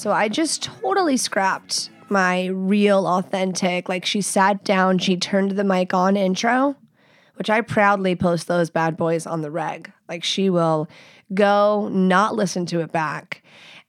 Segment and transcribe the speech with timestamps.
[0.00, 5.62] So I just totally scrapped my real, authentic, like she sat down, she turned the
[5.62, 6.74] mic on intro,
[7.34, 9.92] which I proudly post those bad boys on the reg.
[10.08, 10.88] Like she will
[11.34, 13.42] go, not listen to it back.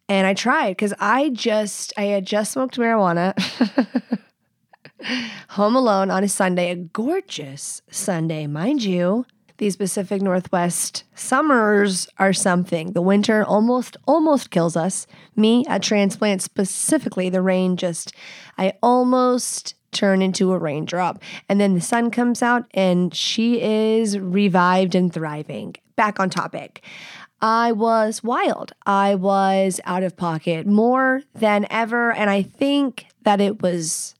[0.09, 3.31] And I tried because I just, I had just smoked marijuana
[5.51, 9.25] home alone on a Sunday, a gorgeous Sunday, mind you
[9.61, 12.93] these Pacific Northwest summers are something.
[12.93, 15.05] The winter almost almost kills us.
[15.35, 18.11] Me, a transplant specifically, the rain just
[18.57, 21.21] I almost turn into a raindrop.
[21.47, 25.75] And then the sun comes out and she is revived and thriving.
[25.95, 26.83] Back on topic.
[27.39, 28.71] I was wild.
[28.87, 34.15] I was out of pocket more than ever and I think that it was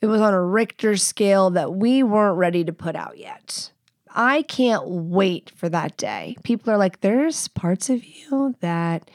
[0.00, 3.70] it was on a Richter scale that we weren't ready to put out yet.
[4.16, 6.36] I can't wait for that day.
[6.42, 9.10] People are like, there's parts of you that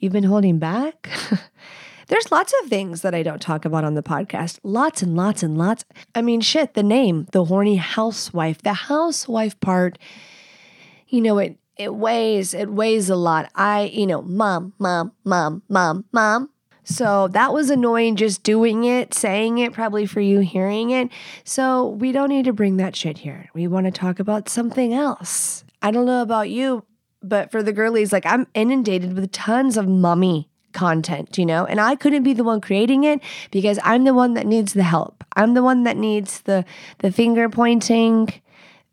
[0.00, 1.08] you've been holding back.
[2.08, 4.58] there's lots of things that I don't talk about on the podcast.
[4.64, 5.84] Lots and lots and lots.
[6.16, 9.98] I mean, shit, the name, the horny housewife, the housewife part,
[11.06, 13.50] you know, it it weighs, it weighs a lot.
[13.54, 16.50] I, you know, mom, mom, mom, mom, mom.
[16.90, 21.08] So that was annoying just doing it, saying it, probably for you hearing it.
[21.44, 23.48] So we don't need to bring that shit here.
[23.54, 25.64] We want to talk about something else.
[25.82, 26.84] I don't know about you,
[27.22, 31.64] but for the girlies, like I'm inundated with tons of mummy content, you know?
[31.64, 33.20] And I couldn't be the one creating it
[33.52, 35.22] because I'm the one that needs the help.
[35.36, 36.64] I'm the one that needs the
[36.98, 38.28] the finger pointing,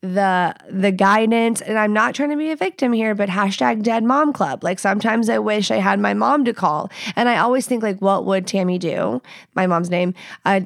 [0.02, 4.04] the the guidance and i'm not trying to be a victim here but hashtag dead
[4.04, 4.64] mom club.
[4.64, 6.92] Like sometimes i wish i had my mom to call.
[7.16, 9.22] And i always think like what would tammy do?
[9.56, 10.14] My mom's name.
[10.46, 10.62] Uh,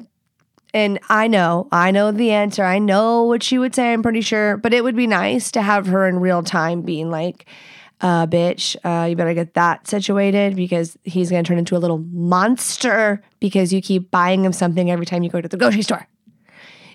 [0.74, 2.64] and i know i know the answer.
[2.64, 4.58] I know what she would say i'm pretty sure.
[4.58, 7.46] But it would be nice to have her in real time being like
[8.02, 11.78] uh, bitch, uh, you better get that situated because he's going to turn into a
[11.78, 15.82] little monster because you keep buying him something every time you go to the grocery
[15.82, 16.08] store.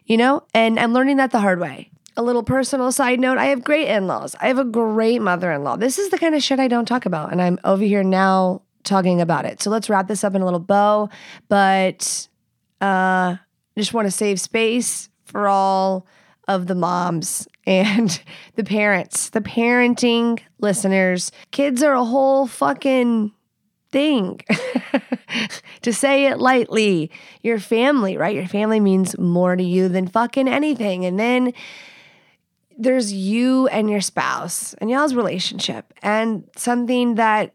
[0.05, 0.43] You know?
[0.53, 3.87] And I'm learning that the hard way a little personal side note I have great
[3.87, 4.35] in laws.
[4.41, 5.77] I have a great mother in law.
[5.77, 7.31] This is the kind of shit I don't talk about.
[7.31, 9.61] And I'm over here now talking about it.
[9.61, 11.09] So let's wrap this up in a little bow.
[11.47, 12.27] But
[12.81, 13.35] uh,
[13.77, 16.07] just want to save space for all
[16.47, 18.21] of the moms and
[18.55, 21.31] the parents, the parenting listeners.
[21.51, 23.31] Kids are a whole fucking
[23.91, 24.41] thing.
[25.81, 27.11] to say it lightly,
[27.41, 28.35] your family, right?
[28.35, 31.05] Your family means more to you than fucking anything.
[31.05, 31.53] And then
[32.77, 35.93] there's you and your spouse and y'all's relationship.
[36.01, 37.53] And something that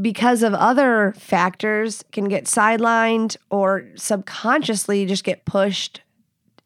[0.00, 6.00] because of other factors can get sidelined or subconsciously just get pushed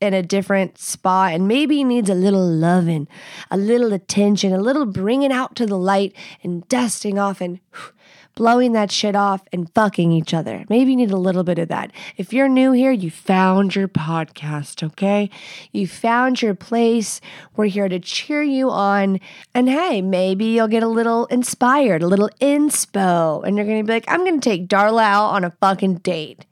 [0.00, 3.08] in a different spot and maybe needs a little loving,
[3.50, 7.92] a little attention, a little bringing out to the light and dusting off and whew,
[8.36, 10.64] blowing that shit off and fucking each other.
[10.68, 11.90] Maybe you need a little bit of that.
[12.16, 15.28] If you're new here, you found your podcast, okay?
[15.72, 17.20] You found your place.
[17.56, 19.20] We're here to cheer you on.
[19.54, 23.92] And hey, maybe you'll get a little inspired, a little inspo, and you're gonna be
[23.92, 26.44] like, I'm gonna take Darla out on a fucking date.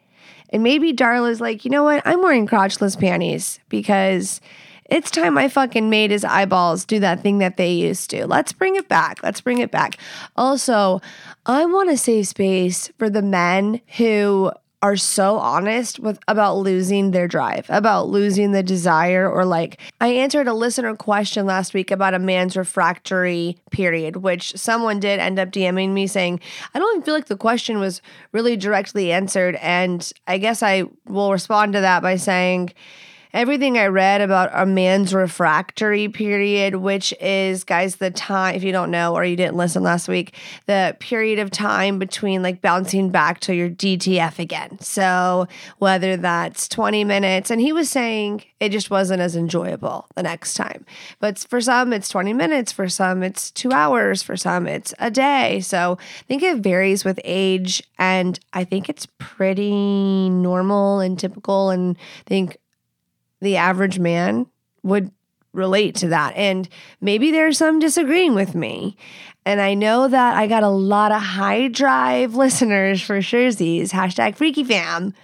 [0.48, 2.02] And maybe Darla's like, you know what?
[2.06, 4.40] I'm wearing crotchless panties because
[4.90, 8.26] it's time I fucking made his eyeballs do that thing that they used to.
[8.26, 9.22] Let's bring it back.
[9.22, 9.96] Let's bring it back.
[10.36, 11.00] Also,
[11.46, 14.52] I want to save space for the men who
[14.84, 20.08] are so honest with about losing their drive, about losing the desire or like I
[20.08, 25.38] answered a listener question last week about a man's refractory period, which someone did end
[25.38, 26.38] up DMing me saying,
[26.74, 28.02] I don't even feel like the question was
[28.32, 32.74] really directly answered and I guess I will respond to that by saying
[33.34, 38.70] everything I read about a man's refractory period, which is, guys, the time, if you
[38.70, 40.34] don't know or you didn't listen last week,
[40.66, 44.78] the period of time between like bouncing back to your DTF again.
[44.80, 45.48] So
[45.78, 50.54] whether that's 20 minutes, and he was saying it just wasn't as enjoyable the next
[50.54, 50.86] time.
[51.18, 52.72] But for some, it's 20 minutes.
[52.72, 54.22] For some, it's two hours.
[54.22, 55.60] For some, it's a day.
[55.60, 57.82] So I think it varies with age.
[57.98, 61.70] And I think it's pretty normal and typical.
[61.70, 62.56] And I think
[63.44, 64.46] the average man
[64.82, 65.10] would
[65.52, 66.34] relate to that.
[66.36, 66.68] And
[67.00, 68.96] maybe there's some disagreeing with me.
[69.46, 74.34] And I know that I got a lot of high drive listeners for Sherzies, hashtag
[74.34, 75.14] freaky fam,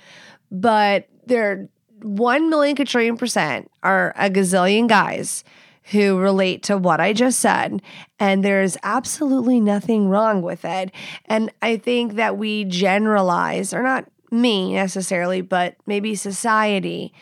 [0.50, 1.68] but there
[2.02, 5.44] 1 million quadrillion percent are a gazillion guys
[5.84, 7.82] who relate to what I just said.
[8.18, 10.92] And there's absolutely nothing wrong with it.
[11.26, 17.12] And I think that we generalize, or not me necessarily, but maybe society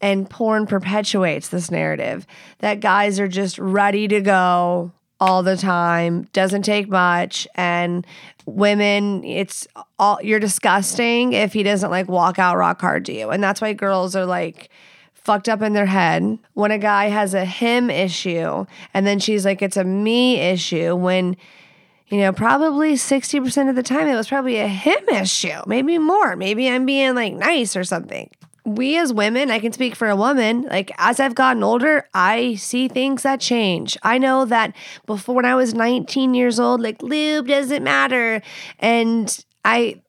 [0.00, 2.26] and porn perpetuates this narrative
[2.58, 8.06] that guys are just ready to go all the time, doesn't take much, and
[8.46, 9.68] women, it's
[9.98, 13.28] all you're disgusting if he doesn't like walk out rock hard to you.
[13.28, 14.70] And that's why girls are like
[15.12, 18.64] fucked up in their head when a guy has a him issue
[18.94, 21.36] and then she's like it's a me issue when
[22.08, 26.34] you know, probably 60% of the time it was probably a him issue, maybe more.
[26.34, 28.28] Maybe I'm being like nice or something
[28.64, 32.54] we as women, I can speak for a woman, like as I've gotten older, I
[32.54, 33.96] see things that change.
[34.02, 34.74] I know that
[35.06, 38.42] before when I was 19 years old, like lube doesn't matter.
[38.78, 40.00] And I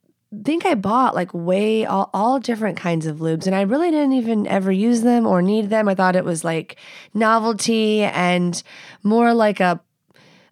[0.44, 4.14] think I bought like way all, all different kinds of lubes and I really didn't
[4.14, 5.90] even ever use them or need them.
[5.90, 6.78] I thought it was like
[7.14, 8.62] novelty and
[9.04, 9.82] more like a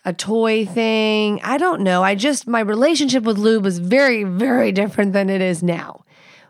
[0.06, 1.42] a toy thing.
[1.44, 2.04] I don't know.
[2.04, 6.04] I just my relationship with lube was very very different than it is now.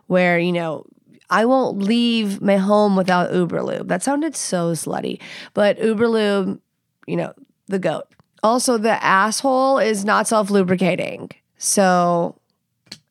[0.06, 0.86] Where, you know,
[1.30, 3.88] I won't leave my home without Uberlube.
[3.88, 5.20] That sounded so slutty,
[5.54, 6.60] but Uberlube,
[7.06, 7.32] you know,
[7.68, 8.06] the goat.
[8.42, 11.30] Also, the asshole is not self lubricating.
[11.56, 12.36] So,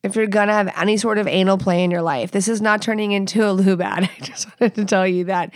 [0.02, 2.82] if you're gonna have any sort of anal play in your life, this is not
[2.82, 4.10] turning into a lube ad.
[4.20, 5.52] I just wanted to tell you that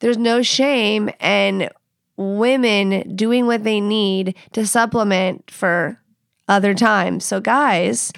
[0.00, 1.68] there's no shame in
[2.16, 6.00] women doing what they need to supplement for
[6.48, 7.24] other times.
[7.24, 8.12] So, guys,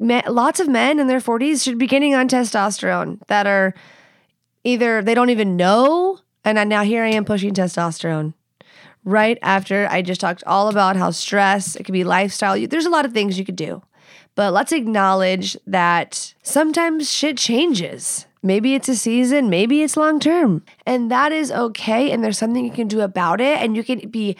[0.00, 3.74] lots of men in their 40s should be getting on testosterone that are
[4.64, 8.34] either they don't even know, and now here I am pushing testosterone
[9.04, 12.66] right after I just talked all about how stress, it could be lifestyle.
[12.66, 13.82] There's a lot of things you could do.
[14.34, 18.26] But let's acknowledge that sometimes shit changes.
[18.42, 20.62] Maybe it's a season, maybe it's long term.
[20.86, 22.12] And that is okay.
[22.12, 23.58] And there's something you can do about it.
[23.58, 24.36] And you can be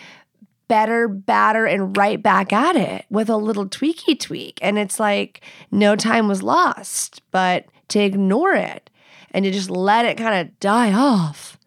[0.69, 4.59] better, badder, and right back at it with a little tweaky tweak.
[4.63, 8.91] And it's like no time was lost, but to ignore it
[9.33, 11.59] and to just let it kind of die off.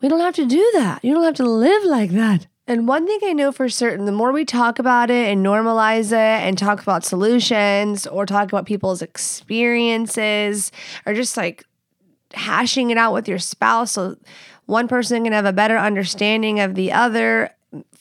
[0.00, 1.04] We don't have to do that.
[1.04, 2.46] You don't have to live like that.
[2.66, 6.12] And one thing I know for certain the more we talk about it and normalize
[6.12, 10.70] it and talk about solutions or talk about people's experiences
[11.06, 11.64] or just like
[12.34, 14.16] hashing it out with your spouse so
[14.66, 17.50] one person can have a better understanding of the other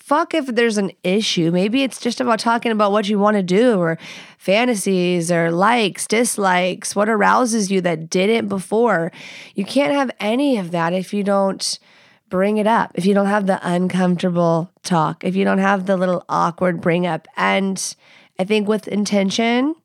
[0.07, 1.51] fuck if there's an issue.
[1.51, 3.97] Maybe it's just about talking about what you want to do or
[4.37, 9.11] fantasies or likes, dislikes, what arouses you that didn't before.
[9.53, 11.77] You can't have any of that if you don't
[12.29, 15.97] bring it up, if you don't have the uncomfortable talk, if you don't have the
[15.97, 17.27] little awkward bring up.
[17.35, 17.77] And
[18.39, 19.75] I think with intention,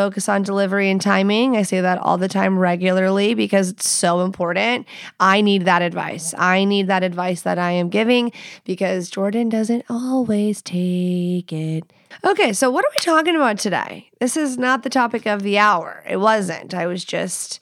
[0.00, 1.58] focus on delivery and timing.
[1.58, 4.86] I say that all the time regularly because it's so important.
[5.20, 6.34] I need that advice.
[6.38, 8.32] I need that advice that I am giving
[8.64, 11.92] because Jordan doesn't always take it.
[12.24, 14.08] Okay, so what are we talking about today?
[14.20, 16.02] This is not the topic of the hour.
[16.08, 16.72] It wasn't.
[16.72, 17.60] I was just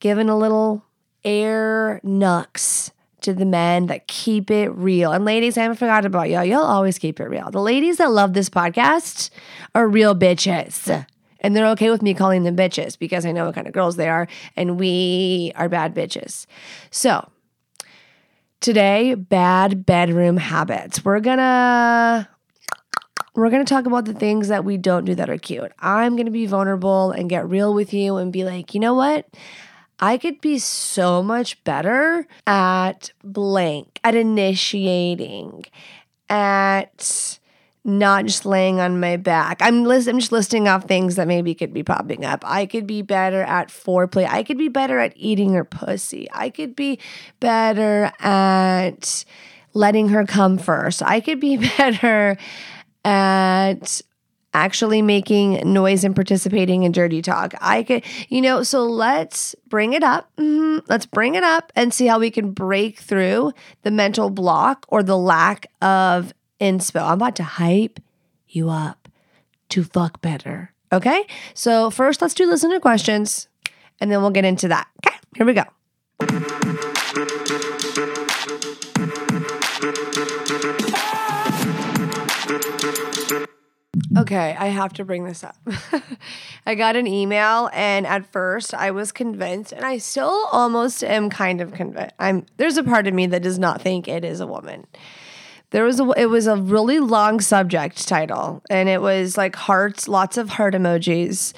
[0.00, 0.84] giving a little
[1.24, 5.12] air nux to the men that keep it real.
[5.12, 6.44] And ladies, I haven't forgotten about y'all.
[6.44, 7.52] Y'all always keep it real.
[7.52, 9.30] The ladies that love this podcast
[9.76, 11.06] are real bitches.
[11.40, 13.96] And they're okay with me calling them bitches because I know what kind of girls
[13.96, 14.26] they are,
[14.56, 16.46] and we are bad bitches.
[16.90, 17.28] So,
[18.60, 21.04] today, bad bedroom habits.
[21.04, 22.28] We're gonna
[23.38, 25.70] we're going to talk about the things that we don't do that are cute.
[25.78, 28.94] I'm going to be vulnerable and get real with you and be like, you know
[28.94, 29.28] what?
[30.00, 35.66] I could be so much better at blank, at initiating,
[36.28, 37.38] at
[37.84, 39.58] not just laying on my back.
[39.60, 42.42] I'm list- I'm just listing off things that maybe could be popping up.
[42.46, 44.26] I could be better at foreplay.
[44.28, 46.28] I could be better at eating her pussy.
[46.32, 46.98] I could be
[47.40, 49.24] better at
[49.74, 51.02] letting her come first.
[51.02, 52.36] I could be better
[53.04, 54.00] at
[54.54, 57.54] actually making noise and participating in dirty talk.
[57.60, 60.30] I could, you know, so let's bring it up.
[60.38, 60.82] Mhm.
[60.88, 65.02] Let's bring it up and see how we can break through the mental block or
[65.02, 67.02] the lack of inspo.
[67.02, 68.00] I'm about to hype
[68.48, 69.08] you up
[69.70, 70.72] to fuck better.
[70.92, 71.26] Okay.
[71.54, 73.48] So, first, let's do listener questions
[74.00, 74.88] and then we'll get into that.
[75.04, 75.16] Okay.
[75.36, 75.64] Here we go.
[84.16, 85.56] Okay, I have to bring this up.
[86.66, 91.30] I got an email and at first I was convinced and I still almost am
[91.30, 92.14] kind of convinced.
[92.18, 94.86] I'm there's a part of me that does not think it is a woman.
[95.70, 100.08] There was a it was a really long subject title and it was like hearts,
[100.08, 101.52] lots of heart emojis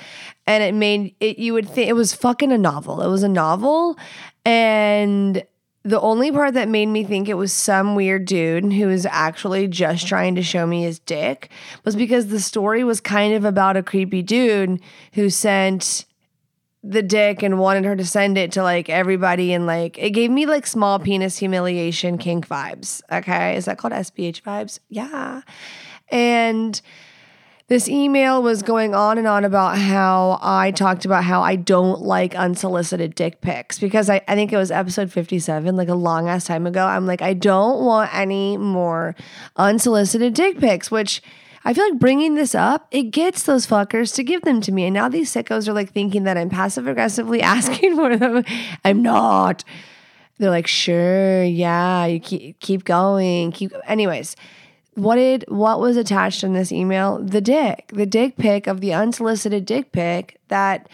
[0.46, 3.02] and it made it you would think it was fucking a novel.
[3.02, 3.96] It was a novel
[4.44, 5.44] and
[5.82, 9.66] the only part that made me think it was some weird dude who was actually
[9.66, 11.48] just trying to show me his dick
[11.84, 14.80] was because the story was kind of about a creepy dude
[15.14, 16.04] who sent
[16.82, 20.30] the dick and wanted her to send it to like everybody and like it gave
[20.30, 23.02] me like small penis humiliation kink vibes.
[23.12, 23.56] Okay.
[23.56, 24.78] Is that called SPH vibes?
[24.88, 25.42] Yeah.
[26.10, 26.80] And
[27.68, 32.00] this email was going on and on about how I talked about how I don't
[32.00, 36.28] like unsolicited dick pics because I, I think it was episode 57, like a long
[36.28, 36.84] ass time ago.
[36.84, 39.14] I'm like, I don't want any more
[39.54, 41.22] unsolicited dick pics, which
[41.64, 44.84] I feel like bringing this up, it gets those fuckers to give them to me.
[44.84, 48.44] And now these sickos are like thinking that I'm passive aggressively asking for them.
[48.84, 49.64] I'm not.
[50.38, 53.52] They're like, sure, yeah, you keep, keep going.
[53.52, 54.36] Keep, anyways
[54.94, 58.92] what did what was attached in this email the dick the dick pic of the
[58.92, 60.88] unsolicited dick pic that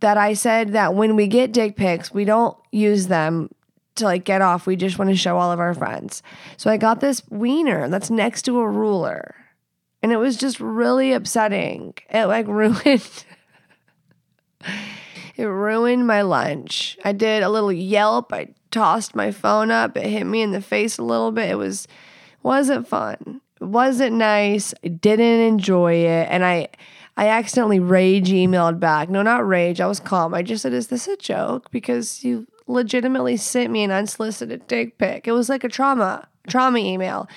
[0.00, 3.48] that i said that when we get dick pics we don't use them
[3.96, 6.22] to like get off we just want to show all of our friends
[6.56, 9.34] so i got this wiener that's next to a ruler
[10.02, 13.24] and it was just really upsetting it like ruined
[15.36, 20.06] it ruined my lunch i did a little yelp i tossed my phone up it
[20.06, 21.86] hit me in the face a little bit it was
[22.44, 23.40] wasn't fun.
[23.60, 24.72] It wasn't nice.
[24.84, 26.28] I didn't enjoy it.
[26.30, 26.68] And I
[27.16, 29.08] I accidentally rage emailed back.
[29.08, 29.80] No, not rage.
[29.80, 30.34] I was calm.
[30.34, 31.70] I just said, Is this a joke?
[31.72, 35.26] Because you legitimately sent me an unsolicited dick pic.
[35.26, 37.28] It was like a trauma, trauma email.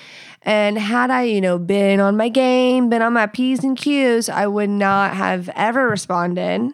[0.41, 4.29] And had I, you know, been on my game, been on my P's and Q's,
[4.29, 6.72] I would not have ever responded.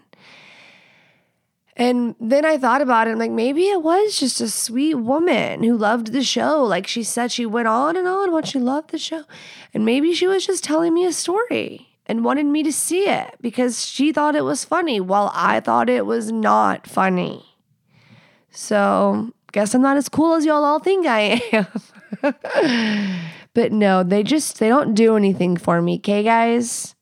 [1.75, 3.11] And then I thought about it.
[3.11, 6.63] I'm like, maybe it was just a sweet woman who loved the show.
[6.63, 9.23] Like she said, she went on and on what she loved the show.
[9.73, 13.35] And maybe she was just telling me a story and wanted me to see it
[13.41, 17.52] because she thought it was funny while I thought it was not funny.
[18.53, 23.19] So, guess I'm not as cool as y'all all think I am.
[23.53, 26.95] but no, they just they don't do anything for me, okay guys?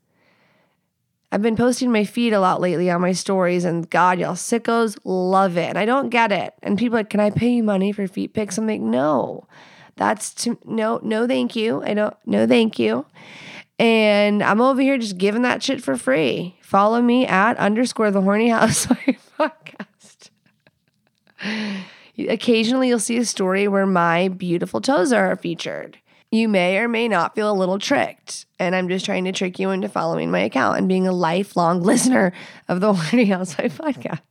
[1.33, 4.97] I've been posting my feed a lot lately on my stories, and God, y'all sickos
[5.05, 5.69] love it.
[5.69, 6.53] And I don't get it.
[6.61, 8.57] And people like, can I pay you money for feet pics?
[8.57, 9.47] I'm like, no,
[9.95, 11.83] that's to no, no, thank you.
[11.83, 13.05] I don't, no, thank you.
[13.79, 16.57] And I'm over here just giving that shit for free.
[16.61, 19.31] Follow me at underscore the horny housewife.
[22.29, 25.97] Occasionally, you'll see a story where my beautiful toes are featured
[26.31, 28.45] you may or may not feel a little tricked.
[28.57, 31.81] And I'm just trying to trick you into following my account and being a lifelong
[31.83, 32.31] listener
[32.67, 34.21] of the Horny Housewife podcast.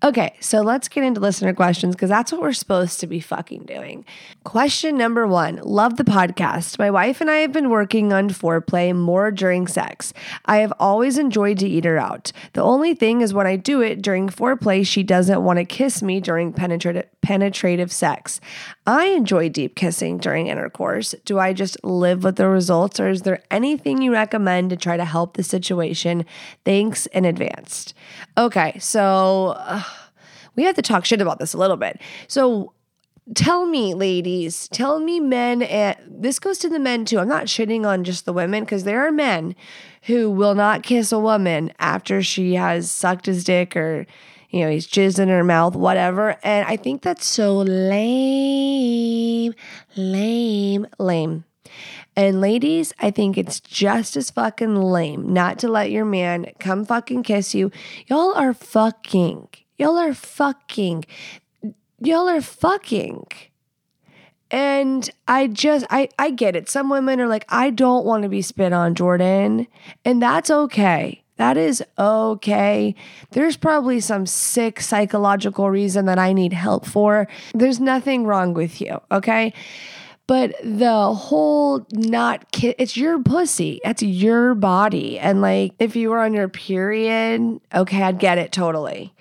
[0.00, 3.64] Okay, so let's get into listener questions because that's what we're supposed to be fucking
[3.64, 4.04] doing.
[4.44, 6.78] Question number one Love the podcast.
[6.78, 10.12] My wife and I have been working on foreplay more during sex.
[10.44, 12.30] I have always enjoyed to eat her out.
[12.52, 16.00] The only thing is, when I do it during foreplay, she doesn't want to kiss
[16.00, 18.40] me during penetrative, penetrative sex.
[18.86, 21.12] I enjoy deep kissing during intercourse.
[21.24, 24.96] Do I just live with the results, or is there anything you recommend to try
[24.96, 26.24] to help the situation?
[26.64, 27.94] Thanks in advance.
[28.36, 29.56] Okay, so.
[29.58, 29.82] Uh,
[30.58, 32.00] we have to talk shit about this a little bit.
[32.26, 32.72] So
[33.34, 37.20] tell me, ladies, tell me, men, and this goes to the men too.
[37.20, 39.54] I'm not shitting on just the women because there are men
[40.02, 44.04] who will not kiss a woman after she has sucked his dick or,
[44.50, 46.36] you know, he's jizzed in her mouth, whatever.
[46.42, 47.94] And I think that's so lame,
[49.96, 51.44] lame, lame.
[52.16, 56.84] And ladies, I think it's just as fucking lame not to let your man come
[56.84, 57.70] fucking kiss you.
[58.08, 59.46] Y'all are fucking.
[59.78, 61.04] Y'all are fucking.
[62.00, 63.26] Y'all are fucking.
[64.50, 66.68] And I just I I get it.
[66.68, 69.66] Some women are like, I don't want to be spit on, Jordan.
[70.04, 71.22] And that's okay.
[71.36, 72.96] That is okay.
[73.30, 77.28] There's probably some sick psychological reason that I need help for.
[77.54, 79.52] There's nothing wrong with you, okay?
[80.26, 83.80] But the whole not ki- it's your pussy.
[83.84, 85.18] It's your body.
[85.18, 89.14] And like if you were on your period, okay, I'd get it totally.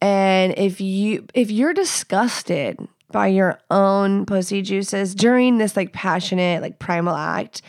[0.00, 2.78] And if you if you're disgusted
[3.10, 7.62] by your own pussy juices during this like passionate like primal act,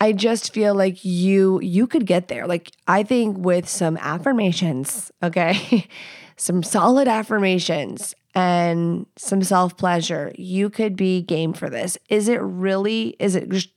[0.00, 2.46] I just feel like you you could get there.
[2.46, 5.86] Like I think with some affirmations, okay?
[6.36, 11.98] some solid affirmations and some self-pleasure, you could be game for this.
[12.08, 13.68] Is it really is it just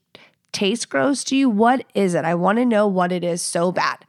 [0.54, 1.50] taste gross to you?
[1.50, 2.24] What is it?
[2.24, 4.06] I want to know what it is so bad.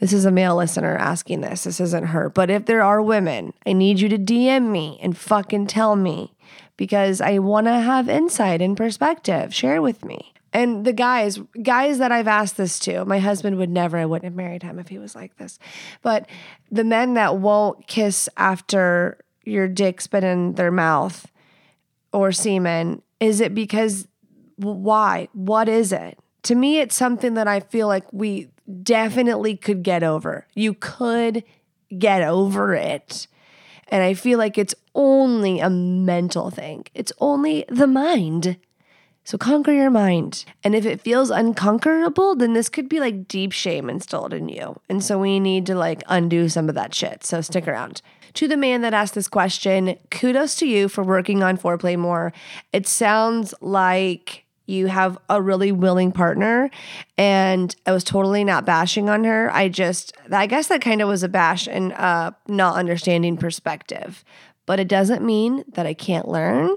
[0.00, 1.64] This is a male listener asking this.
[1.64, 2.30] This isn't her.
[2.30, 6.34] But if there are women, I need you to DM me and fucking tell me
[6.76, 9.52] because I want to have insight and perspective.
[9.54, 10.32] Share with me.
[10.52, 14.24] And the guys, guys that I've asked this to, my husband would never, I wouldn't
[14.24, 15.58] have married him if he was like this.
[16.00, 16.26] But
[16.70, 21.30] the men that won't kiss after your dick's been in their mouth
[22.12, 24.08] or semen, is it because
[24.56, 25.28] why?
[25.32, 26.18] What is it?
[26.44, 28.48] To me, it's something that I feel like we
[28.82, 30.46] definitely could get over.
[30.54, 31.44] You could
[31.96, 33.26] get over it.
[33.88, 38.58] And I feel like it's only a mental thing, it's only the mind.
[39.24, 40.46] So conquer your mind.
[40.64, 44.80] And if it feels unconquerable, then this could be like deep shame installed in you.
[44.88, 47.24] And so we need to like undo some of that shit.
[47.24, 48.00] So stick around.
[48.34, 52.32] To the man that asked this question, kudos to you for working on foreplay more.
[52.72, 56.70] It sounds like you have a really willing partner
[57.16, 61.08] and i was totally not bashing on her i just i guess that kind of
[61.08, 64.24] was a bash and uh, not understanding perspective
[64.66, 66.76] but it doesn't mean that i can't learn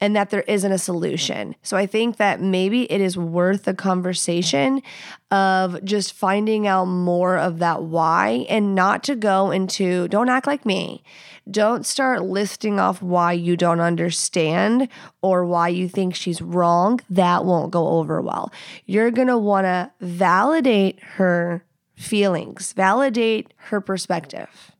[0.00, 1.54] and that there isn't a solution.
[1.62, 4.82] So I think that maybe it is worth a conversation
[5.30, 10.46] of just finding out more of that why and not to go into don't act
[10.46, 11.02] like me.
[11.50, 14.88] Don't start listing off why you don't understand
[15.20, 17.00] or why you think she's wrong.
[17.10, 18.50] That won't go over well.
[18.86, 21.64] You're going to want to validate her
[21.96, 24.72] feelings, validate her perspective.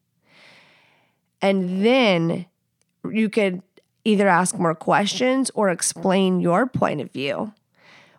[1.42, 2.47] And then
[3.11, 3.62] you could
[4.04, 7.52] either ask more questions or explain your point of view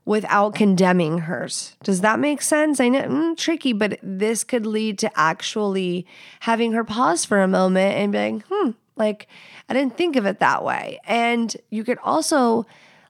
[0.06, 1.76] without condemning hers.
[1.84, 2.80] Does that make sense?
[2.80, 6.06] I know mm, tricky, but this could lead to actually
[6.42, 9.28] having her pause for a moment and being, hmm, like
[9.68, 11.00] I didn't think of it that way.
[11.06, 12.66] And you could also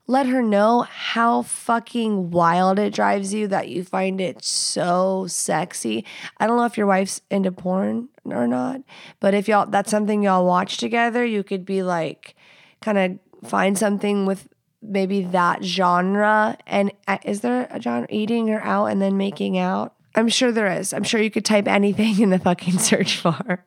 [0.08, 6.06] let her know how fucking wild it drives you that you find it so sexy.
[6.38, 8.82] I don't know if your wife's into porn or not,
[9.20, 12.36] but if y'all that's something y'all watch together, you could be like
[12.82, 14.48] kind of find something with
[14.88, 16.58] maybe that genre.
[16.66, 19.94] And uh, is there a genre eating her out and then making out?
[20.16, 20.94] I'm sure there is.
[20.94, 23.66] I'm sure you could type anything in the fucking search bar.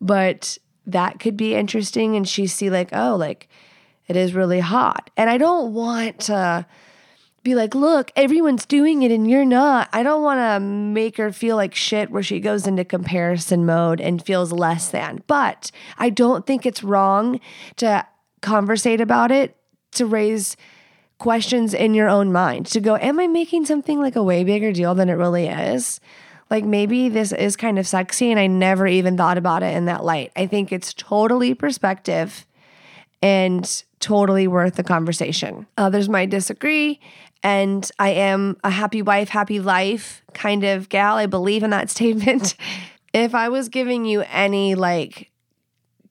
[0.00, 2.16] but that could be interesting.
[2.16, 3.48] And she see like, oh, like
[4.08, 5.10] it is really hot.
[5.16, 6.66] And I don't want to
[7.42, 9.88] be like, look, everyone's doing it and you're not.
[9.92, 14.00] I don't want to make her feel like shit where she goes into comparison mode
[14.00, 15.22] and feels less than.
[15.26, 17.40] But I don't think it's wrong
[17.76, 18.06] to
[18.42, 19.56] conversate about it
[19.92, 20.56] to raise
[21.18, 24.72] questions in your own mind to go, Am I making something like a way bigger
[24.72, 26.00] deal than it really is?
[26.50, 29.86] Like maybe this is kind of sexy and I never even thought about it in
[29.86, 30.32] that light.
[30.36, 32.46] I think it's totally perspective
[33.22, 35.66] and totally worth the conversation.
[35.78, 37.00] Others might disagree.
[37.42, 41.16] And I am a happy wife, happy life kind of gal.
[41.16, 42.54] I believe in that statement.
[43.14, 45.31] if I was giving you any like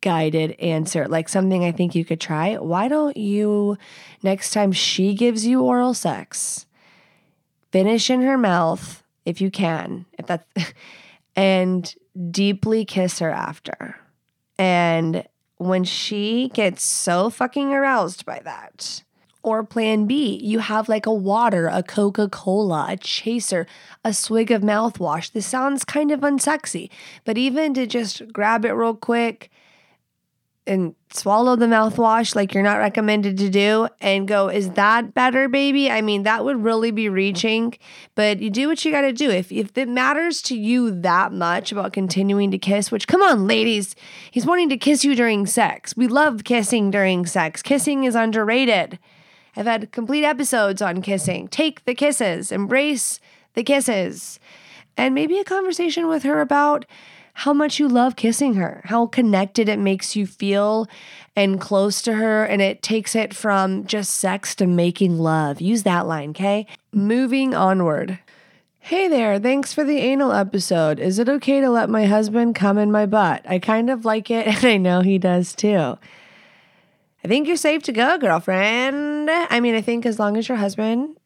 [0.02, 2.56] guided answer, like something I think you could try.
[2.56, 3.78] Why don't you,
[4.24, 6.66] next time she gives you oral sex,
[7.72, 10.46] finish in her mouth if you can, if that's,
[11.36, 11.96] and
[12.32, 13.98] deeply kiss her after.
[14.58, 15.26] And
[15.58, 19.04] when she gets so fucking aroused by that,
[19.44, 23.66] or plan B, you have like a water, a Coca Cola, a chaser,
[24.04, 25.32] a swig of mouthwash.
[25.32, 26.90] This sounds kind of unsexy,
[27.26, 29.50] but even to just grab it real quick,
[30.68, 35.50] and swallow the mouthwash like you're not recommended to do and go, is that better,
[35.50, 35.90] baby?
[35.90, 37.74] I mean, that would really be reaching,
[38.16, 39.30] but you do what you got to do.
[39.30, 43.48] If, if it matters to you that much about continuing to kiss, which come on,
[43.48, 43.96] ladies,
[44.30, 45.98] he's wanting to kiss you during sex.
[45.98, 47.62] We love kissing during sex.
[47.62, 49.00] Kissing is underrated.
[49.56, 51.48] I've had complete episodes on kissing.
[51.48, 53.20] Take the kisses, embrace
[53.54, 54.40] the kisses,
[54.96, 56.86] and maybe a conversation with her about
[57.42, 60.88] how much you love kissing her, how connected it makes you feel
[61.36, 62.44] and close to her.
[62.46, 65.60] And it takes it from just sex to making love.
[65.60, 66.68] Use that line, okay?
[66.94, 68.20] Moving onward.
[68.78, 71.00] Hey there, thanks for the anal episode.
[71.00, 73.44] Is it okay to let my husband come in my butt?
[73.50, 75.98] I kind of like it, and I know he does too.
[77.24, 79.32] I think you're safe to go, girlfriend.
[79.32, 81.18] I mean, I think as long as your husband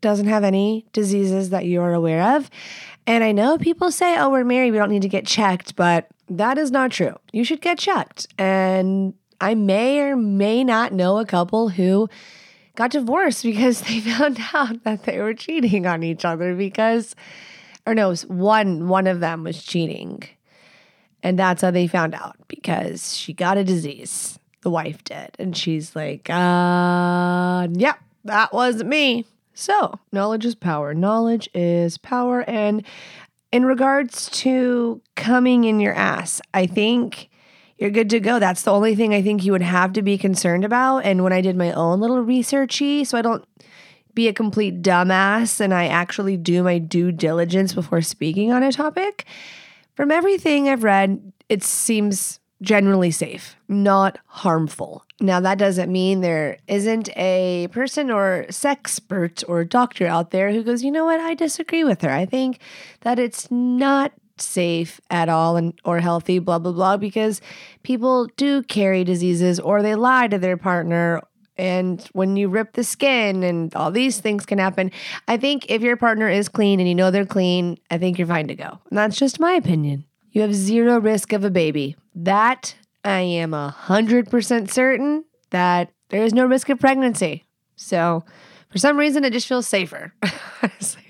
[0.00, 2.48] doesn't have any diseases that you are aware of.
[3.08, 6.08] And I know people say, oh, we're married, we don't need to get checked, but
[6.28, 7.16] that is not true.
[7.32, 8.26] You should get checked.
[8.36, 12.10] And I may or may not know a couple who
[12.76, 17.16] got divorced because they found out that they were cheating on each other because
[17.86, 20.22] or no, one one of them was cheating.
[21.22, 24.38] And that's how they found out because she got a disease.
[24.60, 25.30] The wife did.
[25.38, 29.24] And she's like, uh, yep, that wasn't me.
[29.60, 30.94] So, knowledge is power.
[30.94, 32.48] Knowledge is power.
[32.48, 32.84] And
[33.50, 37.28] in regards to coming in your ass, I think
[37.76, 38.38] you're good to go.
[38.38, 40.98] That's the only thing I think you would have to be concerned about.
[40.98, 43.44] And when I did my own little researchy, so I don't
[44.14, 48.70] be a complete dumbass and I actually do my due diligence before speaking on a
[48.70, 49.24] topic,
[49.96, 55.04] from everything I've read, it seems generally safe, not harmful.
[55.20, 60.62] Now, that doesn't mean there isn't a person or sexpert or doctor out there who
[60.62, 62.10] goes, you know what, I disagree with her.
[62.10, 62.60] I think
[63.00, 67.40] that it's not safe at all and or healthy blah blah blah because
[67.82, 71.20] people do carry diseases or they lie to their partner.
[71.56, 74.92] And when you rip the skin and all these things can happen
[75.26, 78.28] i think if your partner is clean and you know they're clean i think you're
[78.28, 78.78] fine to go.
[78.90, 80.04] And that's just my opinion.
[80.30, 81.96] You have zero risk of a baby.
[82.14, 87.44] That I am a hundred percent certain that there is no risk of pregnancy.
[87.76, 88.24] So
[88.70, 90.12] for some reason it just feels safer.
[90.62, 91.08] honestly.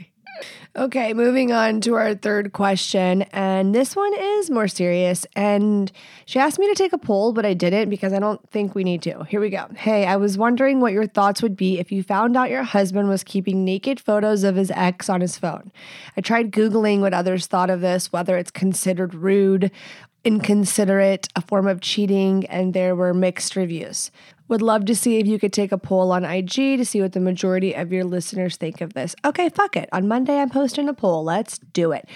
[0.77, 3.23] Okay, moving on to our third question.
[3.33, 5.27] And this one is more serious.
[5.35, 5.91] And
[6.25, 8.85] she asked me to take a poll, but I didn't because I don't think we
[8.85, 9.25] need to.
[9.25, 9.67] Here we go.
[9.75, 13.09] Hey, I was wondering what your thoughts would be if you found out your husband
[13.09, 15.73] was keeping naked photos of his ex on his phone.
[16.17, 19.73] I tried Googling what others thought of this, whether it's considered rude
[20.29, 24.11] inconsiderate, a form of cheating, and there were mixed reviews.
[24.49, 27.13] Would love to see if you could take a poll on IG to see what
[27.13, 29.17] the majority of your listeners think of this.
[29.25, 29.89] Okay, fuck it.
[29.91, 31.25] On Monday, I'm posting a poll.
[31.25, 32.07] Let's do it.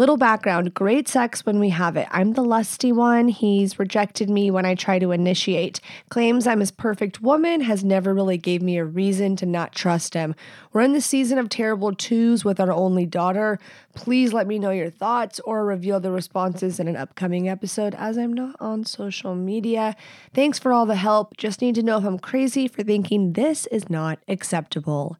[0.00, 2.08] Little background great sex when we have it.
[2.10, 3.28] I'm the lusty one.
[3.28, 5.78] He's rejected me when I try to initiate.
[6.08, 10.14] Claims I'm his perfect woman, has never really gave me a reason to not trust
[10.14, 10.34] him.
[10.72, 13.58] We're in the season of terrible twos with our only daughter.
[13.94, 18.16] Please let me know your thoughts or reveal the responses in an upcoming episode as
[18.16, 19.96] I'm not on social media.
[20.32, 21.36] Thanks for all the help.
[21.36, 25.18] Just need to know if I'm crazy for thinking this is not acceptable.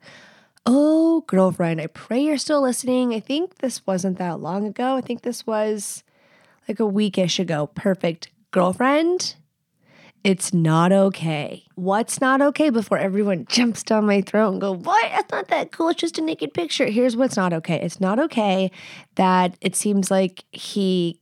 [0.67, 3.15] Oh, girlfriend, I pray you're still listening.
[3.15, 4.97] I think this wasn't that long ago.
[4.97, 6.05] I think this was
[6.69, 7.69] like a weekish ago.
[7.75, 8.31] Perfect.
[8.51, 9.37] Girlfriend,
[10.23, 11.65] it's not okay.
[11.77, 15.11] What's not okay before everyone jumps down my throat and go, What?
[15.13, 15.89] That's not that cool.
[15.91, 16.87] It's just a naked picture.
[16.87, 17.81] Here's what's not okay.
[17.81, 18.71] It's not okay
[19.15, 21.20] that it seems like he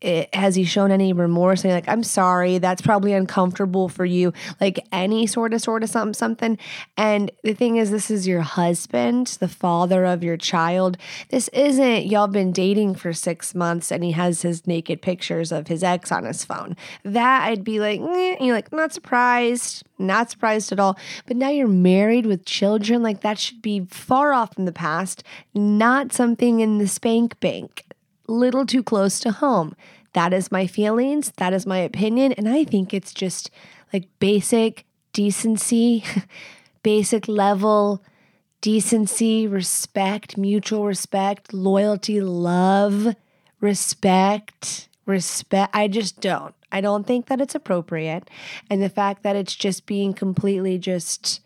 [0.00, 1.64] it, has he shown any remorse?
[1.64, 4.32] And like i'm sorry that's probably uncomfortable for you.
[4.60, 6.58] Like any sort of sort of something something.
[6.96, 10.96] And the thing is this is your husband the father of your child.
[11.30, 15.68] This isn't y'all been dating for six months and he has his naked pictures of
[15.68, 16.76] his ex on his phone.
[17.04, 20.98] That i'd be like eh, you're like not surprised not surprised at all.
[21.26, 25.22] But now you're married with children like that should be far off in the past.
[25.54, 27.84] Not something in the spank bank
[28.32, 29.74] little too close to home.
[30.12, 31.32] That is my feelings.
[31.36, 32.32] That is my opinion.
[32.32, 33.50] And I think it's just
[33.92, 36.04] like basic decency,
[36.82, 38.02] basic level
[38.60, 43.14] decency, respect, mutual respect, loyalty, love,
[43.60, 45.74] respect, respect.
[45.74, 46.54] I just don't.
[46.72, 48.28] I don't think that it's appropriate.
[48.68, 51.40] And the fact that it's just being completely just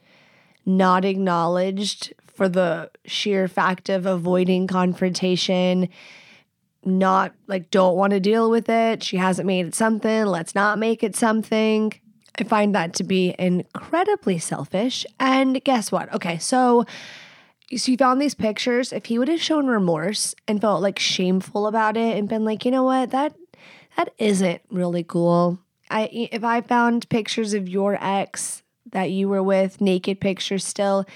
[0.66, 5.88] not acknowledged for the sheer fact of avoiding confrontation
[6.87, 9.03] not like don't want to deal with it.
[9.03, 10.27] She hasn't made it something.
[10.27, 11.92] Let's not make it something.
[12.38, 15.07] I find that to be incredibly selfish.
[15.20, 16.12] And guess what?
[16.12, 16.85] Okay, so
[17.77, 18.92] so you found these pictures.
[18.92, 22.64] If he would have shown remorse and felt like shameful about it and been like,
[22.64, 23.35] you know what, that
[23.97, 25.59] that isn't really cool.
[25.90, 31.07] I if I found pictures of your ex that you were with, naked pictures still,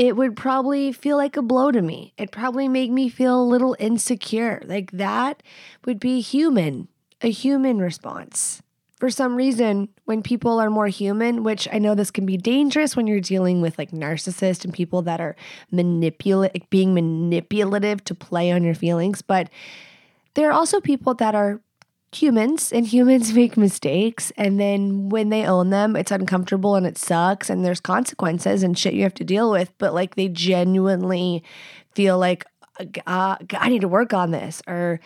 [0.00, 2.14] it would probably feel like a blow to me.
[2.16, 4.62] It'd probably make me feel a little insecure.
[4.64, 5.42] Like that
[5.84, 6.88] would be human,
[7.20, 8.62] a human response.
[8.98, 12.96] For some reason, when people are more human, which I know this can be dangerous
[12.96, 15.36] when you're dealing with like narcissists and people that are
[15.70, 19.50] manipulate being manipulative to play on your feelings, but
[20.32, 21.60] there are also people that are
[22.12, 26.98] humans and humans make mistakes and then when they own them it's uncomfortable and it
[26.98, 31.42] sucks and there's consequences and shit you have to deal with but like they genuinely
[31.94, 32.44] feel like
[33.06, 34.98] uh, i need to work on this or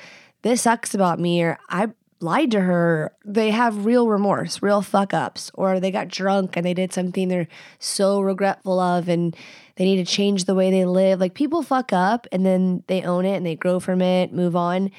[0.42, 1.88] this sucks about me or i
[2.24, 6.64] lied to her, they have real remorse, real fuck ups, or they got drunk and
[6.64, 7.46] they did something they're
[7.78, 9.36] so regretful of and
[9.76, 11.20] they need to change the way they live.
[11.20, 14.56] Like people fuck up and then they own it and they grow from it, move
[14.56, 14.90] on.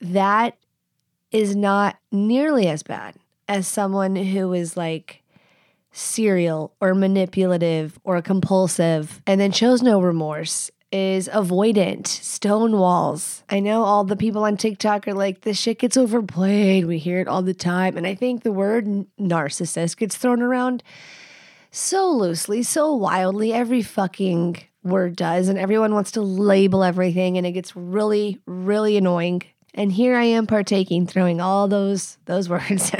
[0.00, 0.56] That
[1.32, 3.16] is not nearly as bad
[3.48, 5.22] as someone who is like
[5.90, 13.42] serial or manipulative or compulsive and then shows no remorse is avoidant, stone walls.
[13.48, 16.84] I know all the people on TikTok are like, this shit gets overplayed.
[16.84, 17.96] We hear it all the time.
[17.96, 18.84] And I think the word
[19.18, 20.82] narcissist gets thrown around
[21.70, 23.54] so loosely, so wildly.
[23.54, 25.48] Every fucking word does.
[25.48, 27.38] And everyone wants to label everything.
[27.38, 29.42] And it gets really, really annoying.
[29.74, 32.92] And here I am partaking, throwing all those those words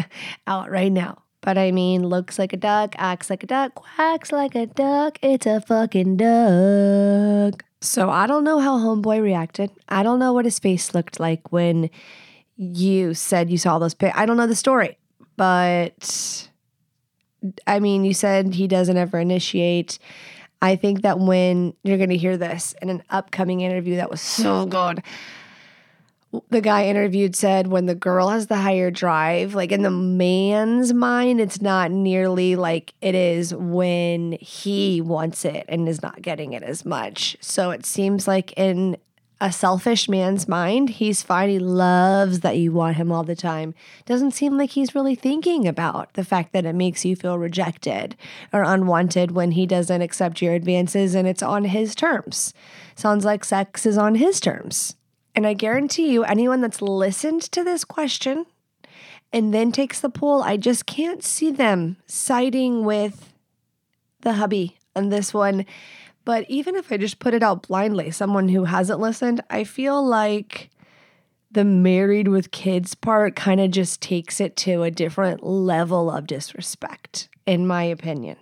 [0.46, 1.22] out right now.
[1.40, 5.18] But I mean, looks like a duck, acts like a duck, quacks like a duck.
[5.22, 7.64] It's a fucking duck.
[7.80, 9.70] So I don't know how Homeboy reacted.
[9.88, 11.90] I don't know what his face looked like when
[12.56, 14.16] you said you saw those pics.
[14.16, 14.98] I don't know the story,
[15.36, 16.48] but
[17.66, 19.98] I mean, you said he doesn't ever initiate.
[20.60, 24.20] I think that when you're going to hear this in an upcoming interview that was
[24.20, 25.02] so good,
[26.48, 30.92] the guy interviewed said when the girl has the higher drive, like in the man's
[30.94, 36.54] mind, it's not nearly like it is when he wants it and is not getting
[36.54, 37.36] it as much.
[37.40, 38.96] So it seems like in
[39.42, 41.50] a selfish man's mind, he's fine.
[41.50, 43.74] He loves that you want him all the time.
[44.06, 48.16] Doesn't seem like he's really thinking about the fact that it makes you feel rejected
[48.52, 52.54] or unwanted when he doesn't accept your advances and it's on his terms.
[52.94, 54.94] Sounds like sex is on his terms.
[55.34, 58.46] And I guarantee you, anyone that's listened to this question
[59.32, 63.32] and then takes the poll, I just can't see them siding with
[64.20, 65.64] the hubby on this one.
[66.24, 70.04] But even if I just put it out blindly, someone who hasn't listened, I feel
[70.04, 70.70] like
[71.50, 76.26] the married with kids part kind of just takes it to a different level of
[76.26, 78.36] disrespect, in my opinion.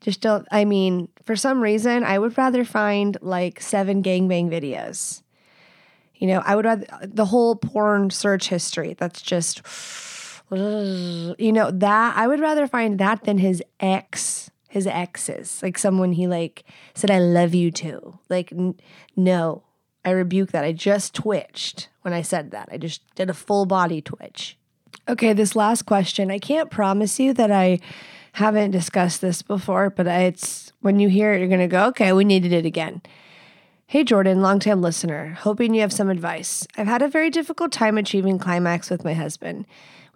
[0.00, 5.21] Just don't, I mean, for some reason, I would rather find like seven gangbang videos
[6.22, 8.94] you know, I would rather the whole porn search history.
[8.96, 9.60] That's just,
[10.52, 16.12] you know, that I would rather find that than his ex, his exes, like someone
[16.12, 16.62] he like
[16.94, 18.20] said I love you too.
[18.28, 18.76] Like, n-
[19.16, 19.64] no,
[20.04, 20.64] I rebuke that.
[20.64, 22.68] I just twitched when I said that.
[22.70, 24.56] I just did a full body twitch.
[25.08, 26.30] Okay, this last question.
[26.30, 27.80] I can't promise you that I
[28.34, 32.24] haven't discussed this before, but it's when you hear it, you're gonna go, okay, we
[32.24, 33.02] needed it again.
[33.92, 36.66] Hey Jordan, longtime listener, hoping you have some advice.
[36.78, 39.66] I've had a very difficult time achieving climax with my husband.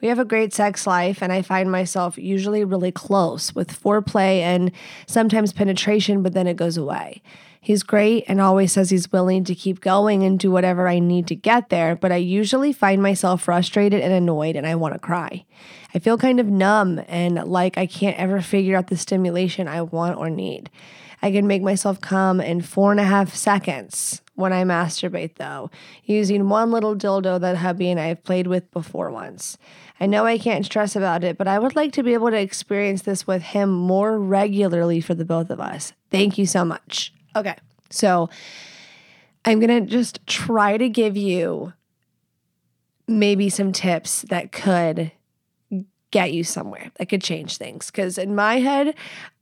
[0.00, 4.40] We have a great sex life, and I find myself usually really close with foreplay
[4.40, 4.72] and
[5.06, 7.20] sometimes penetration, but then it goes away.
[7.60, 11.26] He's great and always says he's willing to keep going and do whatever I need
[11.26, 14.98] to get there, but I usually find myself frustrated and annoyed and I want to
[14.98, 15.44] cry.
[15.94, 19.82] I feel kind of numb and like I can't ever figure out the stimulation I
[19.82, 20.70] want or need.
[21.26, 25.72] I can make myself come in four and a half seconds when I masturbate, though,
[26.04, 29.58] using one little dildo that hubby and I have played with before once.
[29.98, 32.38] I know I can't stress about it, but I would like to be able to
[32.38, 35.94] experience this with him more regularly for the both of us.
[36.12, 37.12] Thank you so much.
[37.34, 37.56] Okay,
[37.90, 38.30] so
[39.44, 41.72] I'm to just try to give you
[43.08, 45.10] maybe some tips that could
[46.16, 47.90] get you somewhere, that could change things.
[47.90, 48.94] Because in my head,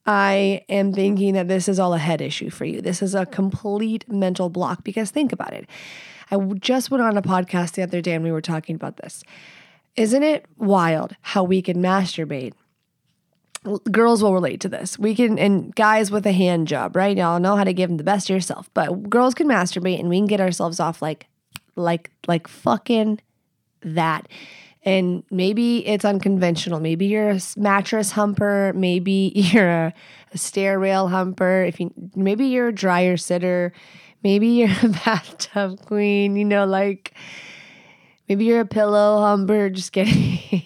[0.07, 2.81] I am thinking that this is all a head issue for you.
[2.81, 5.69] This is a complete mental block because think about it.
[6.33, 9.23] I just went on a podcast the other day and we were talking about this.
[9.95, 12.55] Isn't it wild how we can masturbate?
[13.91, 14.99] Girls will relate to this.
[14.99, 17.17] We can, and guys with a hand job, right?
[17.17, 18.69] Y'all know how to give them the best of yourself.
[18.75, 21.29] But girls can masturbate and we can get ourselves off like,
[21.77, 23.21] like, like fucking
[23.83, 24.27] that
[24.85, 26.79] and maybe it's unconventional.
[26.79, 28.73] Maybe you're a mattress humper.
[28.75, 29.95] Maybe you're a,
[30.33, 31.65] a stair rail humper.
[31.65, 33.73] If you maybe you're a dryer sitter.
[34.23, 36.37] Maybe you're a bathtub queen.
[36.37, 37.15] You know, like
[38.29, 39.71] maybe you're a pillow humper.
[39.71, 40.63] Just kidding.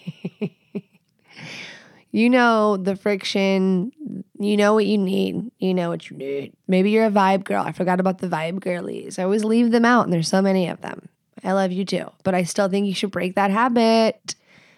[2.11, 3.93] you know the friction.
[4.41, 5.51] You know what you need.
[5.59, 6.55] You know what you need.
[6.67, 7.63] Maybe you're a vibe girl.
[7.65, 9.19] I forgot about the vibe girlies.
[9.19, 11.09] I always leave them out, and there's so many of them.
[11.45, 12.11] I love you too.
[12.25, 14.35] But I still think you should break that habit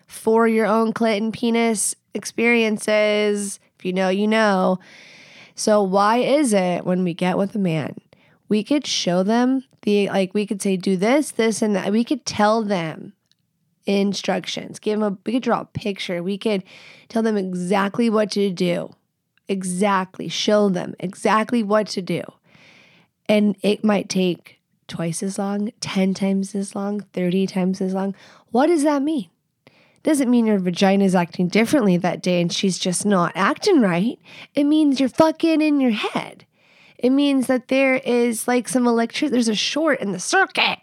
[0.07, 3.61] for your own clit and penis experiences.
[3.79, 4.79] If you know, you know.
[5.55, 7.96] So, why is it when we get with a man,
[8.49, 11.92] we could show them the, like, we could say, do this, this, and that.
[11.92, 13.12] We could tell them
[13.87, 16.23] instructions, give them a, we could draw a picture.
[16.23, 16.64] We could
[17.09, 18.94] tell them exactly what to do,
[19.49, 22.23] exactly, show them exactly what to do.
[23.29, 24.60] And it might take
[24.90, 28.14] twice as long, 10 times as long, 30 times as long.
[28.50, 29.31] What does that mean?
[30.03, 34.18] doesn't mean your vagina is acting differently that day and she's just not acting right.
[34.55, 36.46] It means you're fucking in your head.
[36.98, 40.79] It means that there is like some electric, there's a short in the circuit.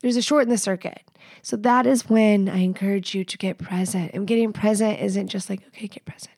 [0.00, 1.02] There's a short in the circuit.
[1.42, 4.12] So that is when I encourage you to get present.
[4.12, 6.34] And getting present isn't just like, okay, get present.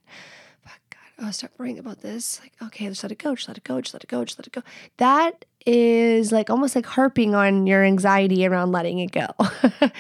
[1.23, 2.41] Oh, start worrying about this.
[2.41, 4.39] Like, okay, just let it go, just let it go, just let it go, just
[4.39, 4.63] let it go.
[4.97, 9.29] That is like almost like harping on your anxiety around letting it go.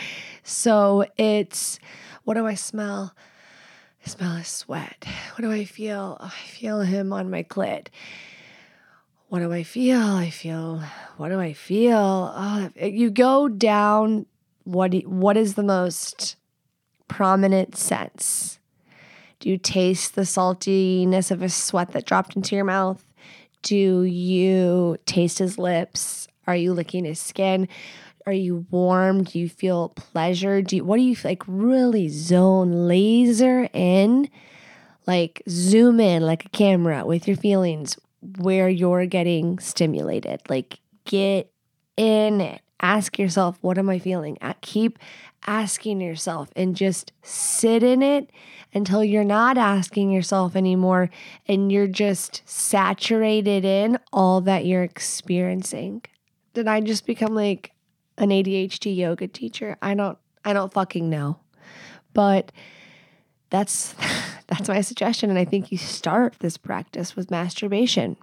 [0.43, 1.79] so it's
[2.25, 3.15] what do I smell?
[4.05, 5.05] I smell his sweat.
[5.35, 6.17] What do I feel?
[6.21, 7.89] Oh, I feel him on my clit.
[9.29, 10.01] What do I feel?
[10.01, 10.83] I feel,
[11.17, 12.33] what do I feel?
[12.35, 14.27] Oh, you go down
[14.65, 16.37] what, what is the most
[17.09, 18.60] prominent sense?
[19.41, 23.03] Do you taste the saltiness of his sweat that dropped into your mouth?
[23.63, 26.29] Do you taste his lips?
[26.47, 27.67] Are you licking his skin?
[28.27, 29.25] Are you warm?
[29.25, 30.61] Do you feel pleasure?
[30.61, 34.29] Do you, what do you like really zone laser in?
[35.07, 37.99] Like zoom in like a camera with your feelings
[38.39, 40.43] where you're getting stimulated.
[40.51, 41.51] Like get
[41.97, 42.61] in it.
[42.83, 44.39] Ask yourself, what am I feeling?
[44.61, 44.99] Keep
[45.47, 48.31] asking yourself and just sit in it
[48.73, 51.11] until you're not asking yourself anymore
[51.47, 56.03] and you're just saturated in all that you're experiencing.
[56.55, 57.73] Did I just become like
[58.19, 59.77] an ADHD yoga teacher?
[59.83, 61.39] I don't I don't fucking know.
[62.13, 62.53] But
[63.51, 63.95] that's
[64.47, 68.17] that's my suggestion and I think you start this practice with masturbation.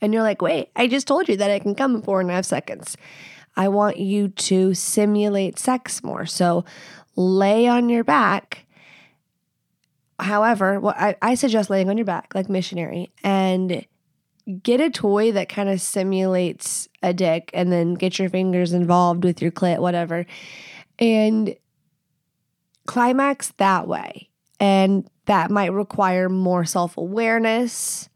[0.00, 2.30] And you're like, "Wait, I just told you that I can come in four and
[2.30, 2.96] a half seconds."
[3.58, 6.26] I want you to simulate sex more.
[6.26, 6.64] So
[7.16, 8.64] lay on your back.
[10.20, 13.86] However, what I, I suggest laying on your back like missionary and
[14.62, 19.24] get a toy that kind of simulates a dick and then get your fingers involved
[19.24, 20.26] with your clit, whatever,
[20.98, 21.54] and
[22.86, 24.30] climax that way.
[24.58, 28.08] And that might require more self awareness,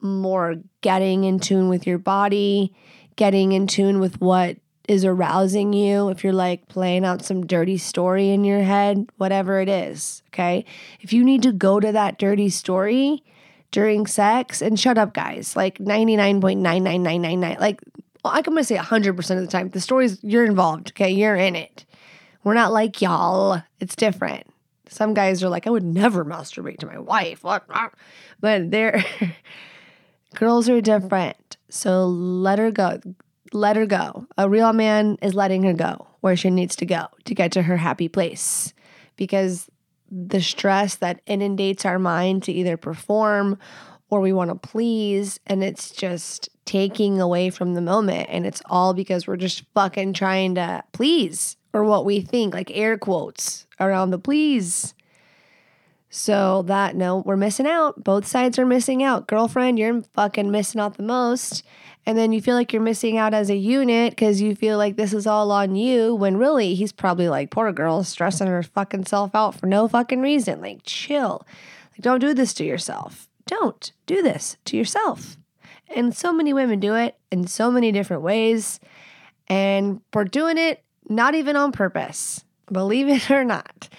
[0.00, 2.74] more getting in tune with your body,
[3.16, 4.56] getting in tune with what
[4.88, 9.60] is arousing you, if you're like playing out some dirty story in your head, whatever
[9.60, 10.64] it is, okay?
[11.00, 13.22] If you need to go to that dirty story
[13.70, 17.82] during sex, and shut up, guys, like 99.99999, like
[18.24, 21.10] I'm gonna say 100% of the time, the stories, you're involved, okay?
[21.10, 21.84] You're in it.
[22.42, 24.46] We're not like y'all, it's different.
[24.88, 29.04] Some guys are like, I would never masturbate to my wife, but they're,
[30.34, 31.58] girls are different.
[31.68, 32.98] So let her go
[33.52, 34.26] let her go.
[34.36, 37.62] A real man is letting her go where she needs to go to get to
[37.62, 38.72] her happy place
[39.16, 39.68] because
[40.10, 43.58] the stress that inundates our mind to either perform
[44.10, 48.62] or we want to please and it's just taking away from the moment and it's
[48.66, 53.66] all because we're just fucking trying to please or what we think like air quotes
[53.80, 54.94] around the please
[56.10, 60.80] so that no we're missing out both sides are missing out girlfriend you're fucking missing
[60.80, 61.62] out the most
[62.08, 64.96] and then you feel like you're missing out as a unit because you feel like
[64.96, 69.04] this is all on you when really he's probably like, poor girl, stressing her fucking
[69.04, 70.62] self out for no fucking reason.
[70.62, 71.46] Like, chill.
[71.92, 73.28] Like, don't do this to yourself.
[73.46, 75.36] Don't do this to yourself.
[75.94, 78.80] And so many women do it in so many different ways.
[79.46, 82.42] And we're doing it not even on purpose,
[82.72, 83.90] believe it or not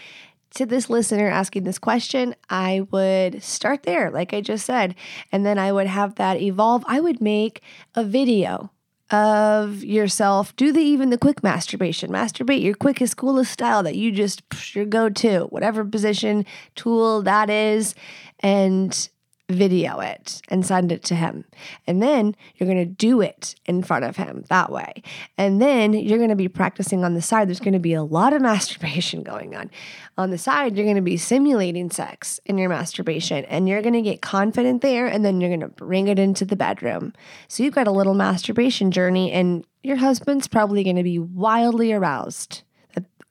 [0.55, 4.95] to this listener asking this question, I would start there, like I just said,
[5.31, 6.83] and then I would have that evolve.
[6.87, 7.61] I would make
[7.95, 8.71] a video
[9.11, 10.55] of yourself.
[10.55, 12.11] Do the even the quick masturbation.
[12.11, 14.43] Masturbate your quickest, coolest style that you just
[14.75, 17.95] your go to, whatever position tool that is,
[18.39, 19.09] and
[19.49, 21.43] video it and send it to him.
[21.87, 25.03] And then you're going to do it in front of him that way.
[25.37, 27.49] And then you're going to be practicing on the side.
[27.49, 29.71] There's going to be a lot of masturbation going on.
[30.17, 33.93] On the side, you're going to be simulating sex in your masturbation and you're going
[33.93, 37.13] to get confident there and then you're going to bring it into the bedroom.
[37.47, 41.91] So you've got a little masturbation journey and your husband's probably going to be wildly
[41.91, 42.63] aroused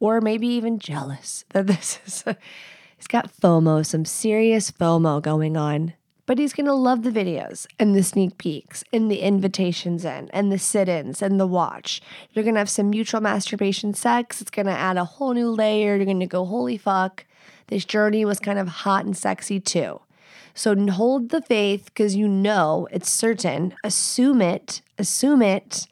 [0.00, 2.24] or maybe even jealous that this is.
[2.96, 5.94] He's got FOMO, some serious FOMO going on
[6.28, 10.28] but he's going to love the videos and the sneak peeks and the invitations in
[10.34, 12.02] and the sit ins and the watch.
[12.32, 14.42] You're going to have some mutual masturbation sex.
[14.42, 15.96] It's going to add a whole new layer.
[15.96, 17.24] You're going to go, holy fuck.
[17.68, 20.02] This journey was kind of hot and sexy too.
[20.52, 23.74] So hold the faith because you know it's certain.
[23.82, 24.82] Assume it.
[24.98, 25.86] Assume it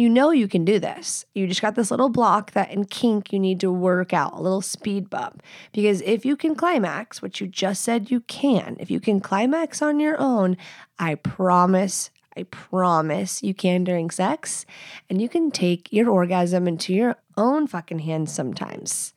[0.00, 1.26] you know you can do this.
[1.34, 4.40] You just got this little block that in kink you need to work out, a
[4.40, 5.42] little speed bump.
[5.72, 9.82] Because if you can climax, which you just said you can, if you can climax
[9.82, 10.56] on your own,
[10.98, 14.64] I promise, I promise you can during sex,
[15.08, 19.12] and you can take your orgasm into your own fucking hands sometimes.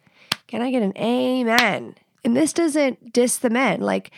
[0.47, 1.95] Can I get an amen?
[2.23, 3.81] And this doesn't diss the men.
[3.81, 4.11] Like,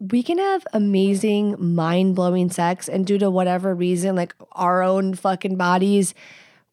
[0.00, 5.14] we can have amazing, mind blowing sex, and due to whatever reason, like our own
[5.14, 6.14] fucking bodies,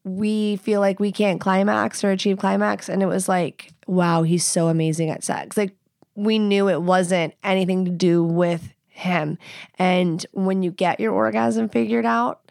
[0.02, 2.88] we feel like we can't climax or achieve climax.
[2.88, 5.56] And it was like, wow, he's so amazing at sex.
[5.58, 5.74] Like,
[6.14, 9.38] we knew it wasn't anything to do with him.
[9.78, 12.50] And when you get your orgasm figured out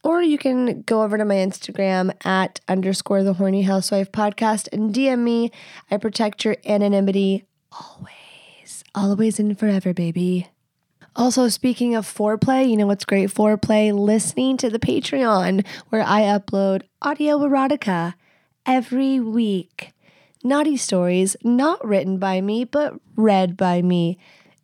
[0.03, 4.93] or you can go over to my Instagram at underscore the horny housewife podcast and
[4.93, 5.51] DM me.
[5.89, 10.47] I protect your anonymity always, always and forever, baby.
[11.15, 13.97] Also, speaking of foreplay, you know what's great foreplay?
[13.97, 18.15] Listening to the Patreon where I upload audio erotica
[18.65, 19.93] every week
[20.45, 24.17] naughty stories not written by me, but read by me.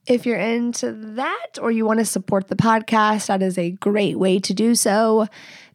[0.07, 4.17] If you're into that or you want to support the podcast, that is a great
[4.17, 5.27] way to do so.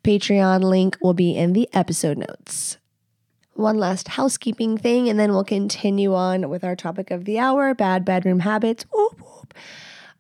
[0.03, 2.79] Patreon link will be in the episode notes.
[3.55, 7.75] One last housekeeping thing, and then we'll continue on with our topic of the hour
[7.75, 8.85] bad bedroom habits.
[8.93, 9.55] Whoop, whoop.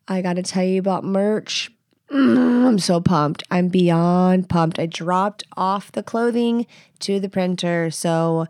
[0.09, 1.71] I got to tell you about merch.
[2.11, 3.43] Mm, I'm so pumped.
[3.51, 4.79] I'm beyond pumped.
[4.79, 6.67] I dropped off the clothing
[7.01, 7.91] to the printer.
[7.91, 8.47] So,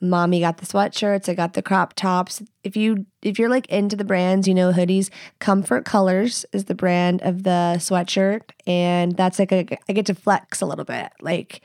[0.00, 2.42] Mommy got the sweatshirts, I got the crop tops.
[2.62, 6.74] If you if you're like into the brands, you know hoodies, Comfort Colors is the
[6.74, 11.10] brand of the sweatshirt and that's like a, I get to flex a little bit.
[11.20, 11.62] Like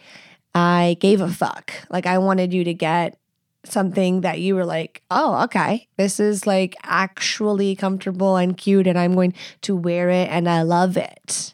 [0.55, 1.73] I gave a fuck.
[1.89, 3.17] Like I wanted you to get
[3.65, 5.87] something that you were like, "Oh, okay.
[5.97, 10.63] This is like actually comfortable and cute and I'm going to wear it and I
[10.63, 11.53] love it."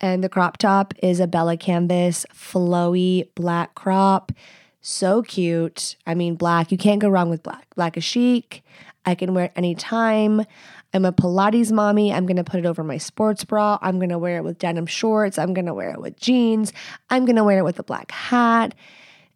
[0.00, 4.32] And the crop top is a Bella Canvas flowy black crop
[4.80, 5.96] so cute.
[6.06, 7.66] I mean, black, you can't go wrong with black.
[7.74, 8.62] Black is chic.
[9.04, 10.44] I can wear it anytime.
[10.92, 12.12] I'm a Pilates mommy.
[12.12, 13.78] I'm going to put it over my sports bra.
[13.80, 15.38] I'm going to wear it with denim shorts.
[15.38, 16.72] I'm going to wear it with jeans.
[17.08, 18.74] I'm going to wear it with a black hat.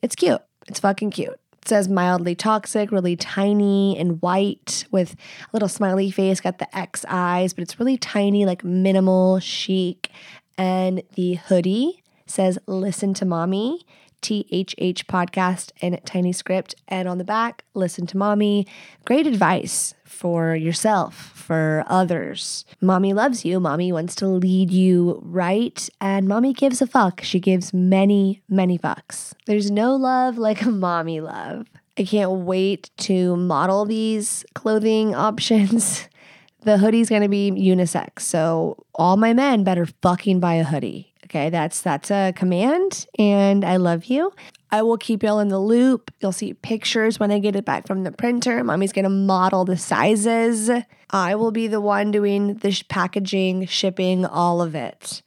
[0.03, 0.43] It's cute.
[0.69, 1.39] It's fucking cute.
[1.63, 6.77] It says mildly toxic, really tiny and white with a little smiley face, got the
[6.77, 10.11] X eyes, but it's really tiny, like minimal, chic.
[10.59, 13.81] And the hoodie says, Listen to mommy.
[14.25, 16.75] THH podcast and Tiny Script.
[16.89, 18.67] And on the back, listen to mommy.
[19.05, 22.65] Great advice for yourself, for others.
[22.81, 23.61] Mommy loves you.
[23.61, 25.91] Mommy wants to lead you right.
[26.01, 27.21] And mommy gives a fuck.
[27.21, 29.35] She gives many, many fucks.
[29.45, 31.67] There's no love like a mommy love.
[31.99, 36.09] I can't wait to model these clothing options.
[36.65, 38.21] The hoodie's gonna be unisex.
[38.21, 41.14] So all my men better fucking buy a hoodie.
[41.35, 44.33] Okay, that's that's a command and I love you.
[44.71, 46.13] I will keep y'all in the loop.
[46.21, 48.63] You'll see pictures when I get it back from the printer.
[48.63, 50.71] Mommy's to model the sizes.
[51.11, 55.23] I will be the one doing the sh- packaging, shipping, all of it.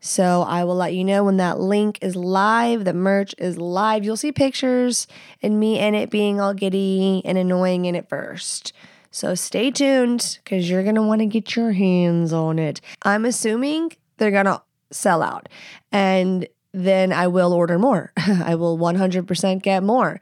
[0.00, 4.04] So I will let you know when that link is live, the merch is live.
[4.04, 5.06] You'll see pictures
[5.40, 8.72] and me and it being all giddy and annoying in it first.
[9.12, 12.80] So stay tuned because you're want to get your hands on it.
[13.02, 14.60] I'm assuming they're to
[14.94, 15.48] sell out.
[15.92, 18.12] And then I will order more.
[18.16, 20.20] I will 100% get more.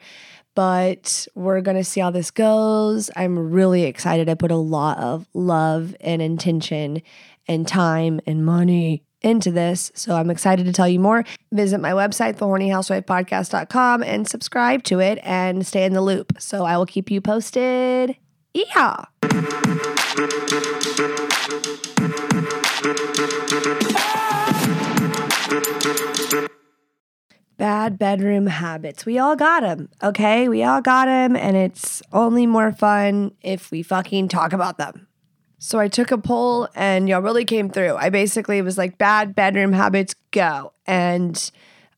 [0.55, 3.11] But we're going to see how this goes.
[3.17, 4.29] I'm really excited.
[4.29, 7.01] I put a lot of love and intention
[7.49, 9.91] and time and money into this.
[9.95, 11.25] So I'm excited to tell you more.
[11.53, 16.35] Visit my website, thehornyhousewifepodcast.com, and subscribe to it and stay in the loop.
[16.39, 18.17] So I will keep you posted.
[18.53, 19.05] Yeah.
[27.63, 29.07] Bad bedroom habits.
[29.07, 30.49] We all got them, okay?
[30.49, 35.07] We all got them, and it's only more fun if we fucking talk about them.
[35.61, 37.95] So I took a poll and y'all really came through.
[37.95, 40.73] I basically was like, bad bedroom habits, go.
[40.89, 41.53] And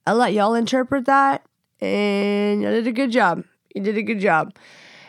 [0.06, 1.46] I let y'all interpret that,
[1.80, 3.42] and y'all did a good job.
[3.74, 4.54] You did a good job.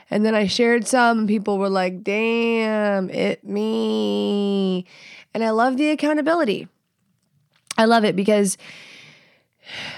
[0.09, 4.85] And then I shared some, people were like, damn, it me.
[5.33, 6.69] And I love the accountability.
[7.77, 8.57] I love it because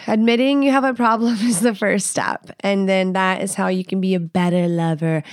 [0.07, 2.49] admitting you have a problem is the first step.
[2.61, 5.23] And then that is how you can be a better lover.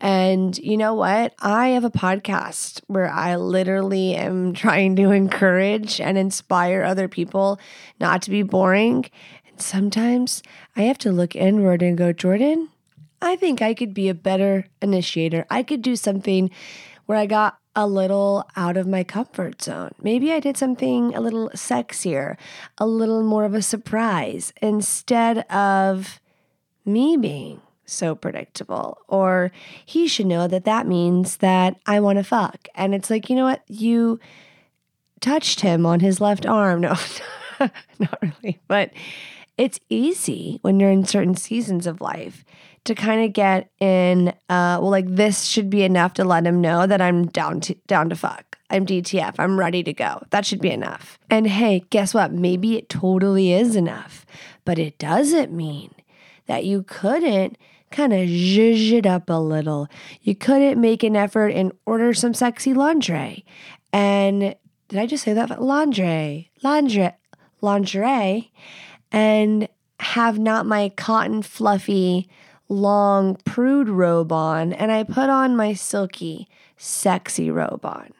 [0.00, 1.34] And you know what?
[1.40, 7.58] I have a podcast where I literally am trying to encourage and inspire other people
[7.98, 9.06] not to be boring.
[9.48, 10.42] And sometimes
[10.76, 12.68] I have to look inward and go, Jordan,
[13.20, 15.44] I think I could be a better initiator.
[15.50, 16.50] I could do something
[17.06, 19.92] where I got a little out of my comfort zone.
[20.02, 22.36] Maybe I did something a little sexier,
[22.76, 26.18] a little more of a surprise instead of
[26.84, 28.98] me being so predictable.
[29.06, 29.52] Or
[29.86, 32.66] he should know that that means that I want to fuck.
[32.74, 33.62] And it's like, you know what?
[33.68, 34.18] You
[35.20, 36.84] touched him on his left arm.
[37.60, 38.60] No, not really.
[38.68, 38.92] But
[39.56, 42.44] it's easy when you're in certain seasons of life
[42.88, 46.60] to kind of get in uh well like this should be enough to let him
[46.60, 48.58] know that I'm down to down to fuck.
[48.70, 49.36] I'm DTF.
[49.38, 50.22] I'm ready to go.
[50.30, 51.18] That should be enough.
[51.30, 52.32] And hey, guess what?
[52.32, 54.26] Maybe it totally is enough.
[54.64, 55.94] But it doesn't mean
[56.46, 57.56] that you couldn't
[57.90, 59.88] kind of zhuzh it up a little.
[60.20, 63.46] You couldn't make an effort and order some sexy lingerie.
[63.92, 64.54] And
[64.88, 65.62] did I just say that?
[65.62, 67.14] Lingerie, lingerie,
[67.62, 68.52] lingerie,
[69.10, 69.68] and
[70.00, 72.28] have not my cotton fluffy
[72.68, 78.12] long prude robe on and I put on my silky, sexy robe on.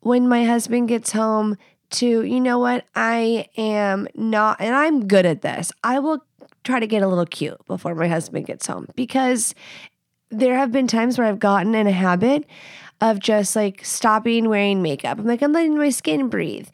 [0.00, 1.56] When my husband gets home,
[1.90, 5.72] to, you know what, I am not, and I'm good at this.
[5.82, 6.24] I will
[6.64, 9.54] try to get a little cute before my husband gets home because
[10.30, 12.44] there have been times where I've gotten in a habit
[13.00, 15.18] of just like stopping wearing makeup.
[15.18, 16.68] I'm like, I'm letting my skin breathe.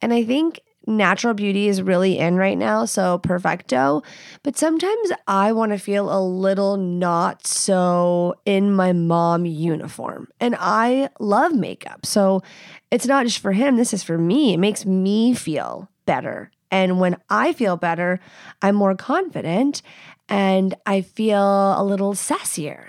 [0.00, 0.60] And I think
[0.90, 4.02] natural beauty is really in right now, so perfecto.
[4.42, 10.28] But sometimes I want to feel a little not so in my mom uniform.
[10.40, 12.04] And I love makeup.
[12.04, 12.42] So
[12.90, 14.54] it's not just for him, this is for me.
[14.54, 16.50] It makes me feel better.
[16.70, 18.20] And when I feel better,
[18.62, 19.82] I'm more confident
[20.28, 21.40] and I feel
[21.76, 22.86] a little sassier,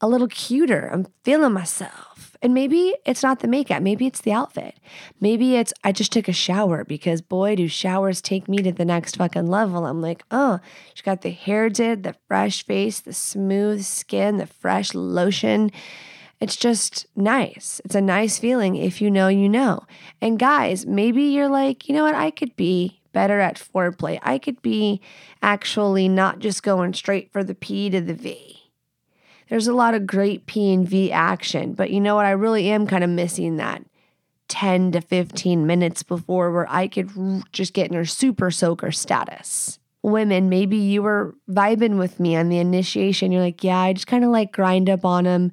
[0.00, 0.88] a little cuter.
[0.92, 2.11] I'm feeling myself.
[2.42, 4.76] And maybe it's not the makeup, maybe it's the outfit.
[5.20, 8.84] Maybe it's I just took a shower because boy, do showers take me to the
[8.84, 9.86] next fucking level.
[9.86, 10.58] I'm like, oh,
[10.92, 15.70] she got the hair did, the fresh face, the smooth skin, the fresh lotion.
[16.40, 17.80] It's just nice.
[17.84, 19.86] It's a nice feeling if you know, you know.
[20.20, 24.18] And guys, maybe you're like, you know what, I could be better at foreplay.
[24.22, 25.00] I could be
[25.42, 28.61] actually not just going straight for the P to the V.
[29.52, 32.24] There's a lot of great P and V action, but you know what?
[32.24, 33.84] I really am kind of missing that
[34.48, 37.10] 10 to 15 minutes before where I could
[37.52, 39.78] just get in her super soaker status.
[40.00, 43.30] Women, maybe you were vibing with me on the initiation.
[43.30, 45.52] You're like, yeah, I just kind of like grind up on him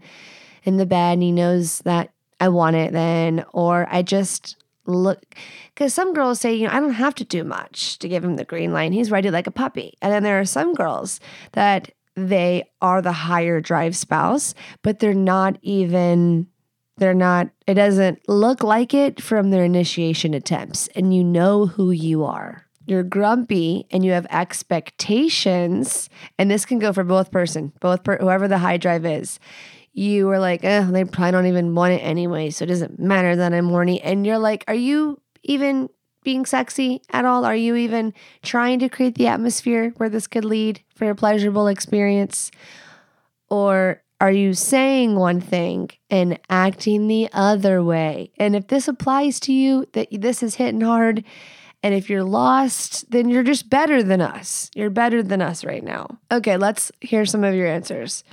[0.63, 3.43] in the bed and he knows that I want it then.
[3.51, 5.35] Or I just look,
[5.73, 8.37] because some girls say, you know, I don't have to do much to give him
[8.37, 8.93] the green line.
[8.93, 9.97] He's ready like a puppy.
[10.01, 11.19] And then there are some girls
[11.51, 11.91] that
[12.27, 16.47] they are the higher drive spouse, but they're not even,
[16.97, 20.87] they're not, it doesn't look like it from their initiation attempts.
[20.89, 22.65] And you know who you are.
[22.85, 26.09] You're grumpy and you have expectations,
[26.39, 29.39] and this can go for both person, both per, whoever the high drive is.
[29.93, 33.35] You were like, eh, they probably don't even want it anyway, so it doesn't matter
[33.35, 34.01] that I'm horny.
[34.01, 35.89] And you're like, are you even
[36.23, 37.45] being sexy at all?
[37.45, 41.67] Are you even trying to create the atmosphere where this could lead for a pleasurable
[41.67, 42.51] experience?
[43.49, 48.31] Or are you saying one thing and acting the other way?
[48.37, 51.23] And if this applies to you, that this is hitting hard,
[51.81, 54.69] and if you're lost, then you're just better than us.
[54.75, 56.19] You're better than us right now.
[56.29, 58.25] Okay, let's hear some of your answers.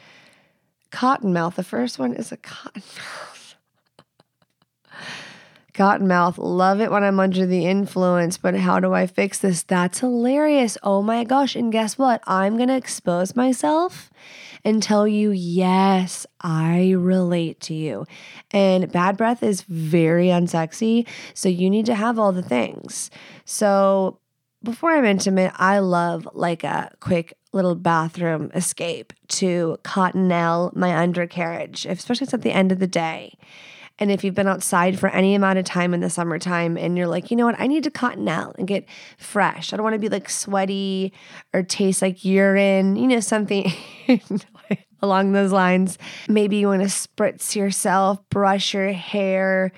[0.91, 1.55] Cottonmouth.
[1.55, 3.36] The first one is a cottonmouth.
[5.77, 9.62] Cottonmouth, love it when I'm under the influence, but how do I fix this?
[9.62, 10.79] That's hilarious.
[10.83, 11.55] Oh my gosh.
[11.55, 12.22] And guess what?
[12.27, 14.11] I'm going to expose myself
[14.64, 18.07] and tell you, yes, I relate to you.
[18.53, 21.07] And bad breath is very unsexy.
[21.35, 23.11] So you need to have all the things.
[23.45, 24.18] So
[24.62, 31.85] before I'm intimate, I love like a quick little bathroom escape to Cottonelle, my undercarriage,
[31.85, 33.37] especially at the end of the day
[33.99, 37.07] And if you've been outside for any amount of time in the summertime and you're
[37.07, 38.87] like, you know what, I need to cotton out and get
[39.17, 39.73] fresh.
[39.73, 41.13] I don't want to be like sweaty
[41.55, 43.73] or taste like urine, you know, something
[45.03, 45.97] along those lines.
[46.29, 49.73] Maybe you want to spritz yourself, brush your hair,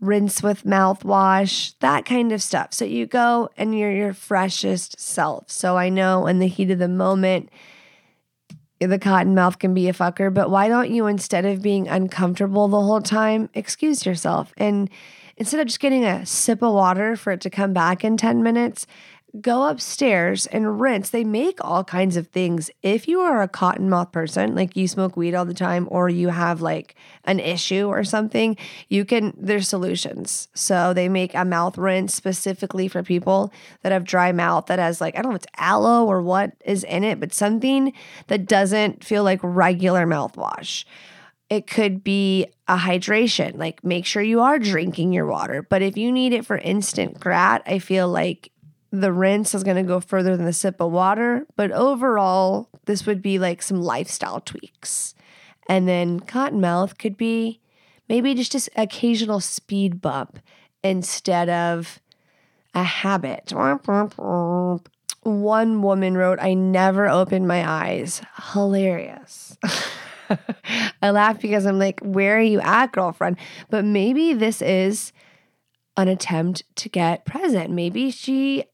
[0.00, 2.72] rinse with mouthwash, that kind of stuff.
[2.72, 5.50] So you go and you're your freshest self.
[5.50, 7.50] So I know in the heat of the moment,
[8.80, 12.68] the cotton mouth can be a fucker, but why don't you, instead of being uncomfortable
[12.68, 14.52] the whole time, excuse yourself?
[14.56, 14.88] And
[15.36, 18.42] instead of just getting a sip of water for it to come back in 10
[18.42, 18.86] minutes,
[19.40, 21.10] go upstairs and rinse.
[21.10, 22.70] They make all kinds of things.
[22.82, 26.08] If you are a cotton mouth person, like you smoke weed all the time, or
[26.08, 28.56] you have like an issue or something,
[28.88, 30.48] you can, there's solutions.
[30.54, 33.52] So they make a mouth rinse specifically for people
[33.82, 36.52] that have dry mouth that has like, I don't know if it's aloe or what
[36.64, 37.92] is in it, but something
[38.28, 40.84] that doesn't feel like regular mouthwash.
[41.50, 45.62] It could be a hydration, like make sure you are drinking your water.
[45.62, 48.52] But if you need it for instant grat, I feel like
[48.90, 53.06] the rinse is going to go further than the sip of water, but overall, this
[53.06, 55.14] would be like some lifestyle tweaks.
[55.68, 57.60] And then cottonmouth could be
[58.08, 60.38] maybe just an occasional speed bump
[60.82, 62.00] instead of
[62.74, 63.52] a habit.
[65.22, 68.22] One woman wrote, I never opened my eyes.
[68.52, 69.58] Hilarious.
[71.02, 73.36] I laugh because I'm like, where are you at, girlfriend?
[73.68, 75.12] But maybe this is
[75.96, 77.70] an attempt to get present.
[77.70, 78.64] Maybe she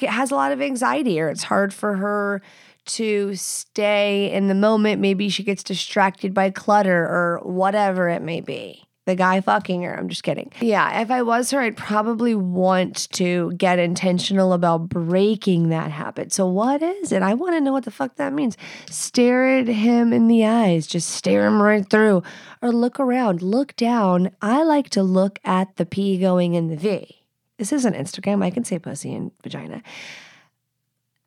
[0.00, 2.42] has a lot of anxiety or it's hard for her
[2.86, 5.00] to stay in the moment.
[5.00, 8.86] Maybe she gets distracted by clutter or whatever it may be.
[9.06, 9.96] The guy fucking her.
[9.96, 10.50] I'm just kidding.
[10.60, 16.32] Yeah, if I was her, I'd probably want to get intentional about breaking that habit.
[16.32, 17.22] So, what is it?
[17.22, 18.56] I want to know what the fuck that means.
[18.90, 22.24] Stare at him in the eyes, just stare him right through,
[22.60, 24.32] or look around, look down.
[24.42, 27.25] I like to look at the P going in the V.
[27.58, 28.44] This isn't Instagram.
[28.44, 29.82] I can say pussy and vagina.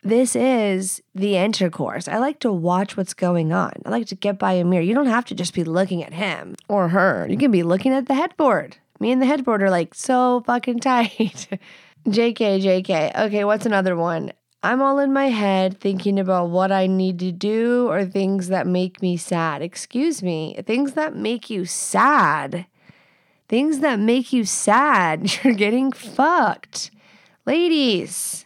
[0.01, 2.07] This is the intercourse.
[2.07, 3.73] I like to watch what's going on.
[3.85, 4.83] I like to get by a mirror.
[4.83, 7.27] You don't have to just be looking at him or her.
[7.29, 8.77] You can be looking at the headboard.
[9.01, 11.47] Me and the headboard are like so fucking tight.
[12.07, 13.25] JK, JK.
[13.25, 14.31] Okay, what's another one?
[14.63, 18.67] I'm all in my head thinking about what I need to do or things that
[18.67, 19.61] make me sad.
[19.61, 22.65] Excuse me, things that make you sad
[23.49, 26.91] things that make you sad, you're getting fucked.
[27.45, 28.45] Ladies,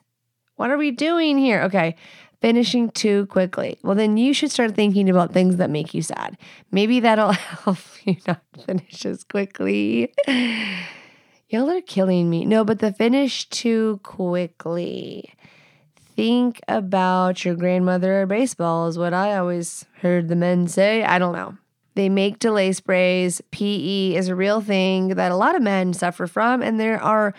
[0.55, 1.61] what are we doing here?
[1.63, 1.95] Okay,
[2.41, 3.77] finishing too quickly.
[3.83, 6.37] Well, then you should start thinking about things that make you sad.
[6.71, 7.31] Maybe that'll
[7.63, 10.13] help you not finish as quickly.
[11.49, 12.45] Y'all are killing me.
[12.45, 15.29] No, but the finish too quickly.
[16.15, 21.03] Think about your grandmother or baseball, is what I always heard the men say.
[21.03, 21.57] I don't know.
[21.95, 23.41] They make delay sprays.
[23.51, 27.33] PE is a real thing that a lot of men suffer from, and there are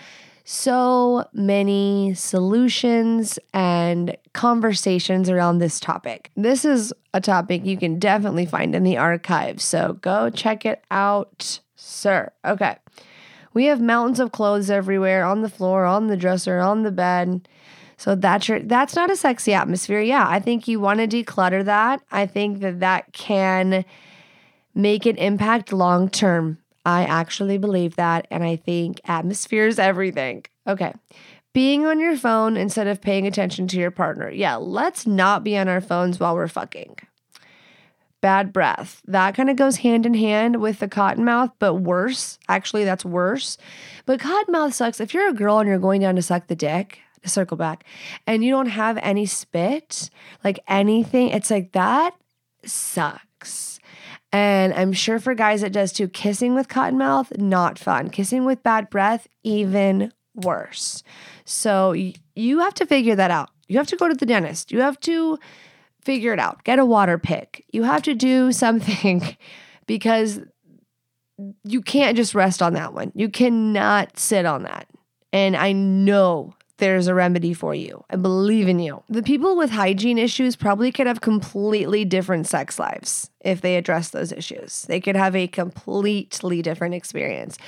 [0.45, 6.31] so many solutions and conversations around this topic.
[6.37, 10.85] This is a topic you can definitely find in the archives, so go check it
[10.91, 12.31] out, sir.
[12.45, 12.77] Okay.
[13.55, 17.49] We have mountains of clothes everywhere on the floor, on the dresser, on the bed.
[17.97, 20.01] So that's your that's not a sexy atmosphere.
[20.01, 22.03] Yeah, I think you want to declutter that.
[22.11, 23.85] I think that that can
[24.75, 26.59] make an impact long term.
[26.85, 28.27] I actually believe that.
[28.31, 30.45] And I think atmosphere is everything.
[30.67, 30.93] Okay.
[31.53, 34.31] Being on your phone instead of paying attention to your partner.
[34.31, 36.97] Yeah, let's not be on our phones while we're fucking.
[38.21, 39.03] Bad breath.
[39.07, 42.39] That kind of goes hand in hand with the cotton mouth, but worse.
[42.49, 43.57] Actually, that's worse.
[44.07, 44.99] But cotton mouth sucks.
[44.99, 47.85] If you're a girl and you're going down to suck the dick, to circle back,
[48.27, 50.11] and you don't have any spit,
[50.43, 52.15] like anything, it's like that
[52.65, 53.74] sucks.
[54.35, 56.09] And I'm sure for guys it does too.
[56.09, 58.11] Kissing with cotton mouth, not fun.
[58.11, 61.05] Kissing with bad breath, even worse.
[61.45, 63.51] So you have to figure that out.
[63.69, 64.73] You have to go to the dentist.
[64.73, 65.39] You have to
[66.01, 66.65] figure it out.
[66.65, 67.65] Get a water pick.
[67.71, 69.37] You have to do something
[69.87, 70.41] because
[71.63, 73.13] you can't just rest on that one.
[73.15, 74.89] You cannot sit on that.
[75.33, 78.05] And I know there's a remedy for you.
[78.11, 79.03] I believe in you.
[79.09, 84.11] The people with hygiene issues probably could have completely different sex lives if they address
[84.11, 84.83] those issues.
[84.83, 87.59] They could have a completely different experience.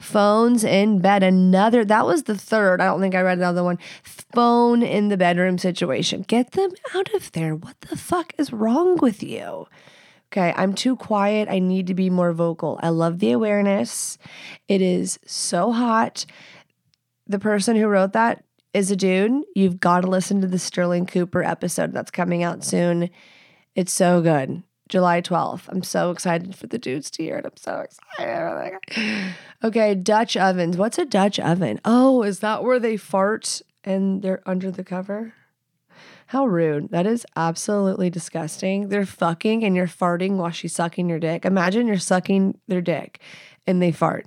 [0.00, 2.80] Phones in bed, another, that was the third.
[2.80, 3.78] I don't think I read another one.
[4.02, 6.22] Phone in the bedroom situation.
[6.22, 7.54] Get them out of there.
[7.54, 9.68] What the fuck is wrong with you?
[10.32, 11.48] Okay, I'm too quiet.
[11.48, 12.80] I need to be more vocal.
[12.82, 14.18] I love the awareness.
[14.66, 16.26] It is so hot.
[17.28, 18.42] The person who wrote that
[18.76, 22.62] is a dude, you've got to listen to the Sterling Cooper episode that's coming out
[22.62, 23.08] soon.
[23.74, 24.62] It's so good.
[24.90, 25.62] July 12th.
[25.68, 27.46] I'm so excited for the dudes to hear it.
[27.46, 27.86] I'm so
[28.18, 29.34] excited.
[29.64, 30.76] Okay, Dutch ovens.
[30.76, 31.80] What's a Dutch oven?
[31.86, 35.32] Oh, is that where they fart and they're under the cover?
[36.26, 36.90] How rude.
[36.90, 38.90] That is absolutely disgusting.
[38.90, 41.46] They're fucking and you're farting while she's sucking your dick.
[41.46, 43.20] Imagine you're sucking their dick
[43.66, 44.26] and they fart.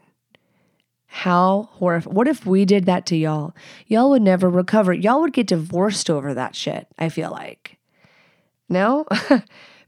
[1.11, 2.11] How horrible.
[2.11, 3.55] What if we did that to y'all?
[3.87, 4.93] Y'all would never recover.
[4.93, 7.79] Y'all would get divorced over that shit, I feel like.
[8.69, 9.05] No?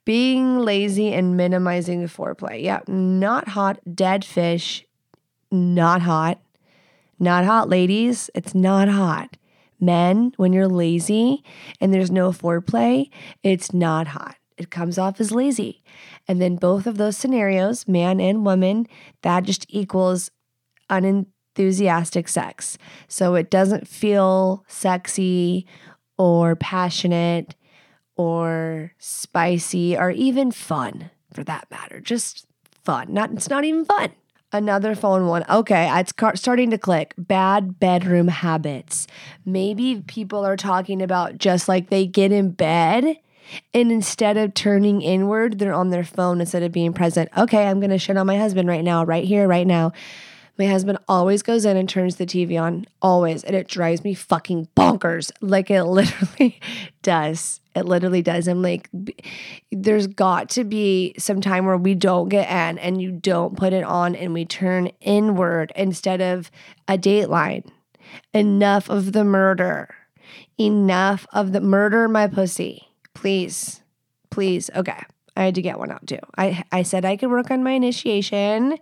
[0.05, 2.63] Being lazy and minimizing the foreplay.
[2.63, 3.80] Yeah, not hot.
[3.95, 4.84] Dead fish.
[5.51, 6.41] Not hot.
[7.19, 8.32] Not hot, ladies.
[8.34, 9.38] It's not hot.
[9.80, 11.43] Men, when you're lazy
[11.80, 13.11] and there's no foreplay,
[13.43, 14.38] it's not hot.
[14.57, 15.84] It comes off as lazy.
[16.28, 18.88] And then both of those scenarios, man and woman,
[19.22, 20.32] that just equals
[20.91, 22.77] unenthusiastic sex.
[23.07, 25.65] So it doesn't feel sexy
[26.17, 27.55] or passionate
[28.15, 31.99] or spicy or even fun for that matter.
[31.99, 32.45] Just
[32.83, 33.13] fun.
[33.13, 34.11] Not it's not even fun.
[34.53, 35.45] Another phone one.
[35.49, 37.13] Okay, it's starting to click.
[37.17, 39.07] Bad bedroom habits.
[39.45, 43.17] Maybe people are talking about just like they get in bed
[43.73, 47.29] and instead of turning inward, they're on their phone instead of being present.
[47.37, 49.91] Okay, I'm going to shit on my husband right now, right here, right now.
[50.58, 54.14] My husband always goes in and turns the TV on, always, and it drives me
[54.14, 55.32] fucking bonkers.
[55.41, 56.60] Like it literally
[57.02, 57.62] does.
[57.76, 58.47] It literally does.
[58.47, 58.89] I'm like,
[59.72, 63.72] there's got to be some time where we don't get in and you don't put
[63.72, 66.52] it on and we turn inward instead of
[66.88, 67.66] a dateline.
[68.34, 69.95] Enough of the murder.
[70.60, 72.89] Enough of the murder, my pussy.
[73.14, 73.82] Please,
[74.30, 74.70] please.
[74.76, 75.02] Okay.
[75.36, 76.20] I had to get one out too.
[76.38, 78.78] I, I said I could work on my initiation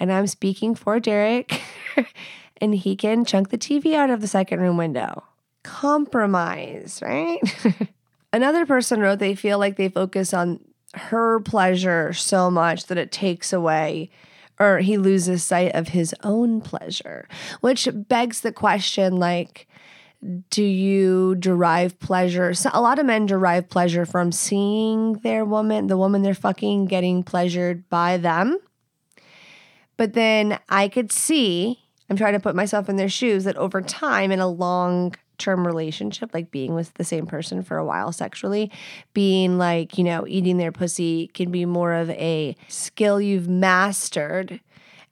[0.00, 1.60] and I'm speaking for Derek,
[2.60, 5.24] and he can chunk the TV out of the second room window.
[5.62, 7.38] Compromise, right?
[8.32, 10.60] Another person wrote they feel like they focus on
[10.94, 14.10] her pleasure so much that it takes away
[14.58, 17.26] or he loses sight of his own pleasure,
[17.60, 19.66] which begs the question like,
[20.50, 22.52] do you derive pleasure?
[22.52, 26.86] So a lot of men derive pleasure from seeing their woman, the woman they're fucking,
[26.86, 28.58] getting pleasured by them.
[30.00, 31.78] But then I could see,
[32.08, 35.66] I'm trying to put myself in their shoes, that over time in a long term
[35.66, 38.72] relationship, like being with the same person for a while sexually,
[39.12, 44.60] being like, you know, eating their pussy can be more of a skill you've mastered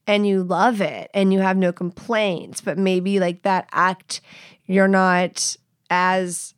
[0.07, 2.63] and you love it and you have no complaints.
[2.63, 4.23] But maybe like that act,
[4.65, 5.55] you're not
[5.91, 6.55] as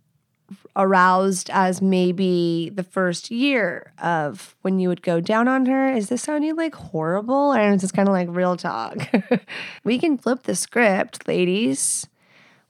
[0.76, 5.92] aroused as maybe the first year of when you would go down on her.
[5.92, 7.54] Is this sounding like horrible?
[7.54, 9.08] Or is this kind of like real talk?
[9.84, 12.06] we can flip the script, ladies.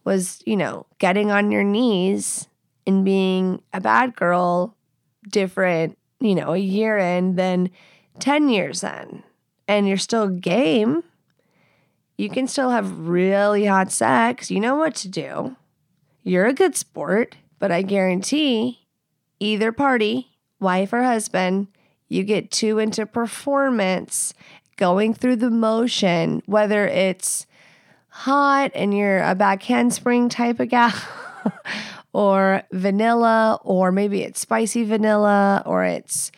[0.05, 2.48] Was, you know, getting on your knees
[2.86, 4.74] and being a bad girl
[5.28, 7.70] different, you know, a year in than
[8.18, 9.22] 10 years in.
[9.68, 11.05] And you're still game.
[12.16, 14.51] You can still have really hot sex.
[14.51, 15.57] You know what to do.
[16.22, 17.36] You're a good sport.
[17.61, 18.80] But I guarantee
[19.38, 21.68] either party, wife or husband,
[22.08, 24.34] you get too into performance,
[24.76, 27.46] going through the motion, whether it's
[28.08, 30.92] hot and you're a back handspring type of gal,
[32.12, 36.32] or vanilla, or maybe it's spicy vanilla, or it's,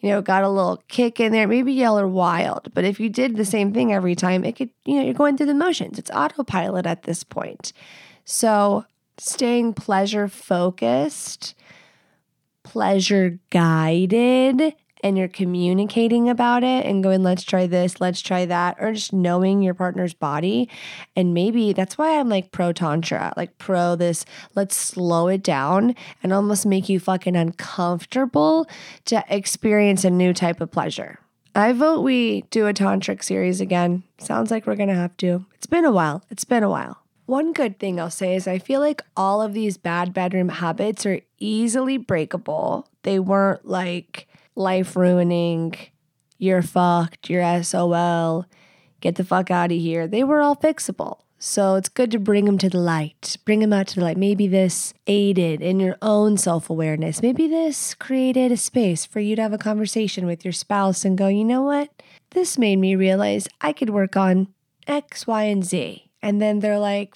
[0.00, 1.46] you know, got a little kick in there.
[1.46, 4.70] Maybe y'all are wild, but if you did the same thing every time, it could,
[4.84, 5.98] you know, you're going through the motions.
[5.98, 7.72] It's autopilot at this point.
[8.24, 8.86] So
[9.18, 11.54] staying pleasure focused,
[12.62, 18.76] pleasure guided, and you're communicating about it and going, let's try this, let's try that,
[18.80, 20.68] or just knowing your partner's body.
[21.16, 25.94] And maybe that's why I'm like pro Tantra, like pro this, let's slow it down
[26.22, 28.68] and almost make you fucking uncomfortable
[29.06, 31.18] to experience a new type of pleasure.
[31.54, 34.04] I vote we do a tantric series again.
[34.18, 35.44] Sounds like we're gonna have to.
[35.54, 36.24] It's been a while.
[36.30, 37.01] It's been a while.
[37.26, 41.06] One good thing I'll say is I feel like all of these bad bedroom habits
[41.06, 42.88] are easily breakable.
[43.02, 45.74] They weren't like life ruining,
[46.38, 48.46] you're fucked, you're SOL,
[49.00, 50.06] get the fuck out of here.
[50.08, 51.20] They were all fixable.
[51.38, 54.16] So it's good to bring them to the light, bring them out to the light.
[54.16, 57.20] Maybe this aided in your own self awareness.
[57.20, 61.18] Maybe this created a space for you to have a conversation with your spouse and
[61.18, 61.90] go, you know what?
[62.30, 64.54] This made me realize I could work on
[64.86, 66.11] X, Y, and Z.
[66.22, 67.14] And then they're like,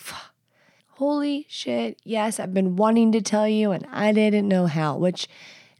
[0.90, 5.28] holy shit, yes, I've been wanting to tell you and I didn't know how, which,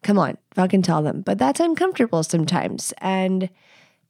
[0.03, 1.22] come on, fucking tell them.
[1.22, 2.93] But that's uncomfortable sometimes.
[2.99, 3.51] And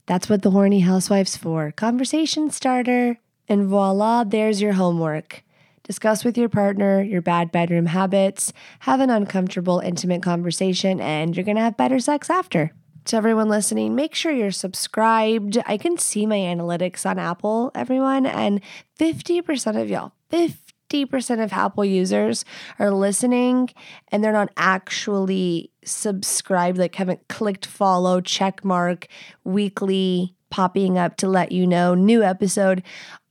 [0.06, 1.72] that's what the horny housewife's for.
[1.72, 3.18] Conversation starter.
[3.48, 5.44] And voila, there's your homework.
[5.84, 11.44] Discuss with your partner your bad bedroom habits, have an uncomfortable, intimate conversation, and you're
[11.44, 12.72] gonna have better sex after.
[13.06, 15.58] To everyone listening, make sure you're subscribed.
[15.66, 18.60] I can see my analytics on Apple, everyone, and
[18.98, 22.44] 50% of y'all, 50% of Apple users
[22.78, 23.70] are listening
[24.08, 29.06] and they're not actually subscribed, like haven't clicked follow, check mark,
[29.44, 32.82] weekly popping up to let you know new episode.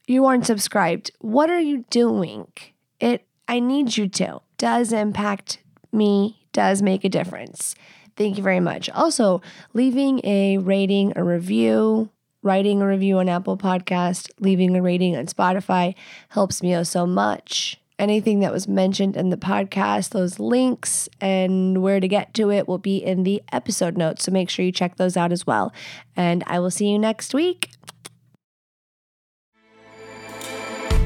[0.08, 1.12] You aren't subscribed.
[1.20, 2.48] What are you doing?
[3.00, 4.42] It I need you to.
[4.58, 5.60] Does impact
[5.92, 7.76] me, does make a difference.
[8.18, 8.90] Thank you very much.
[8.92, 9.42] Also,
[9.74, 12.10] leaving a rating, a review,
[12.42, 15.96] writing a review on Apple Podcast, leaving a rating on Spotify
[16.30, 17.80] helps me oh so much.
[17.98, 22.68] Anything that was mentioned in the podcast, those links and where to get to it
[22.68, 24.26] will be in the episode notes.
[24.26, 25.74] So make sure you check those out as well.
[26.16, 27.70] And I will see you next week.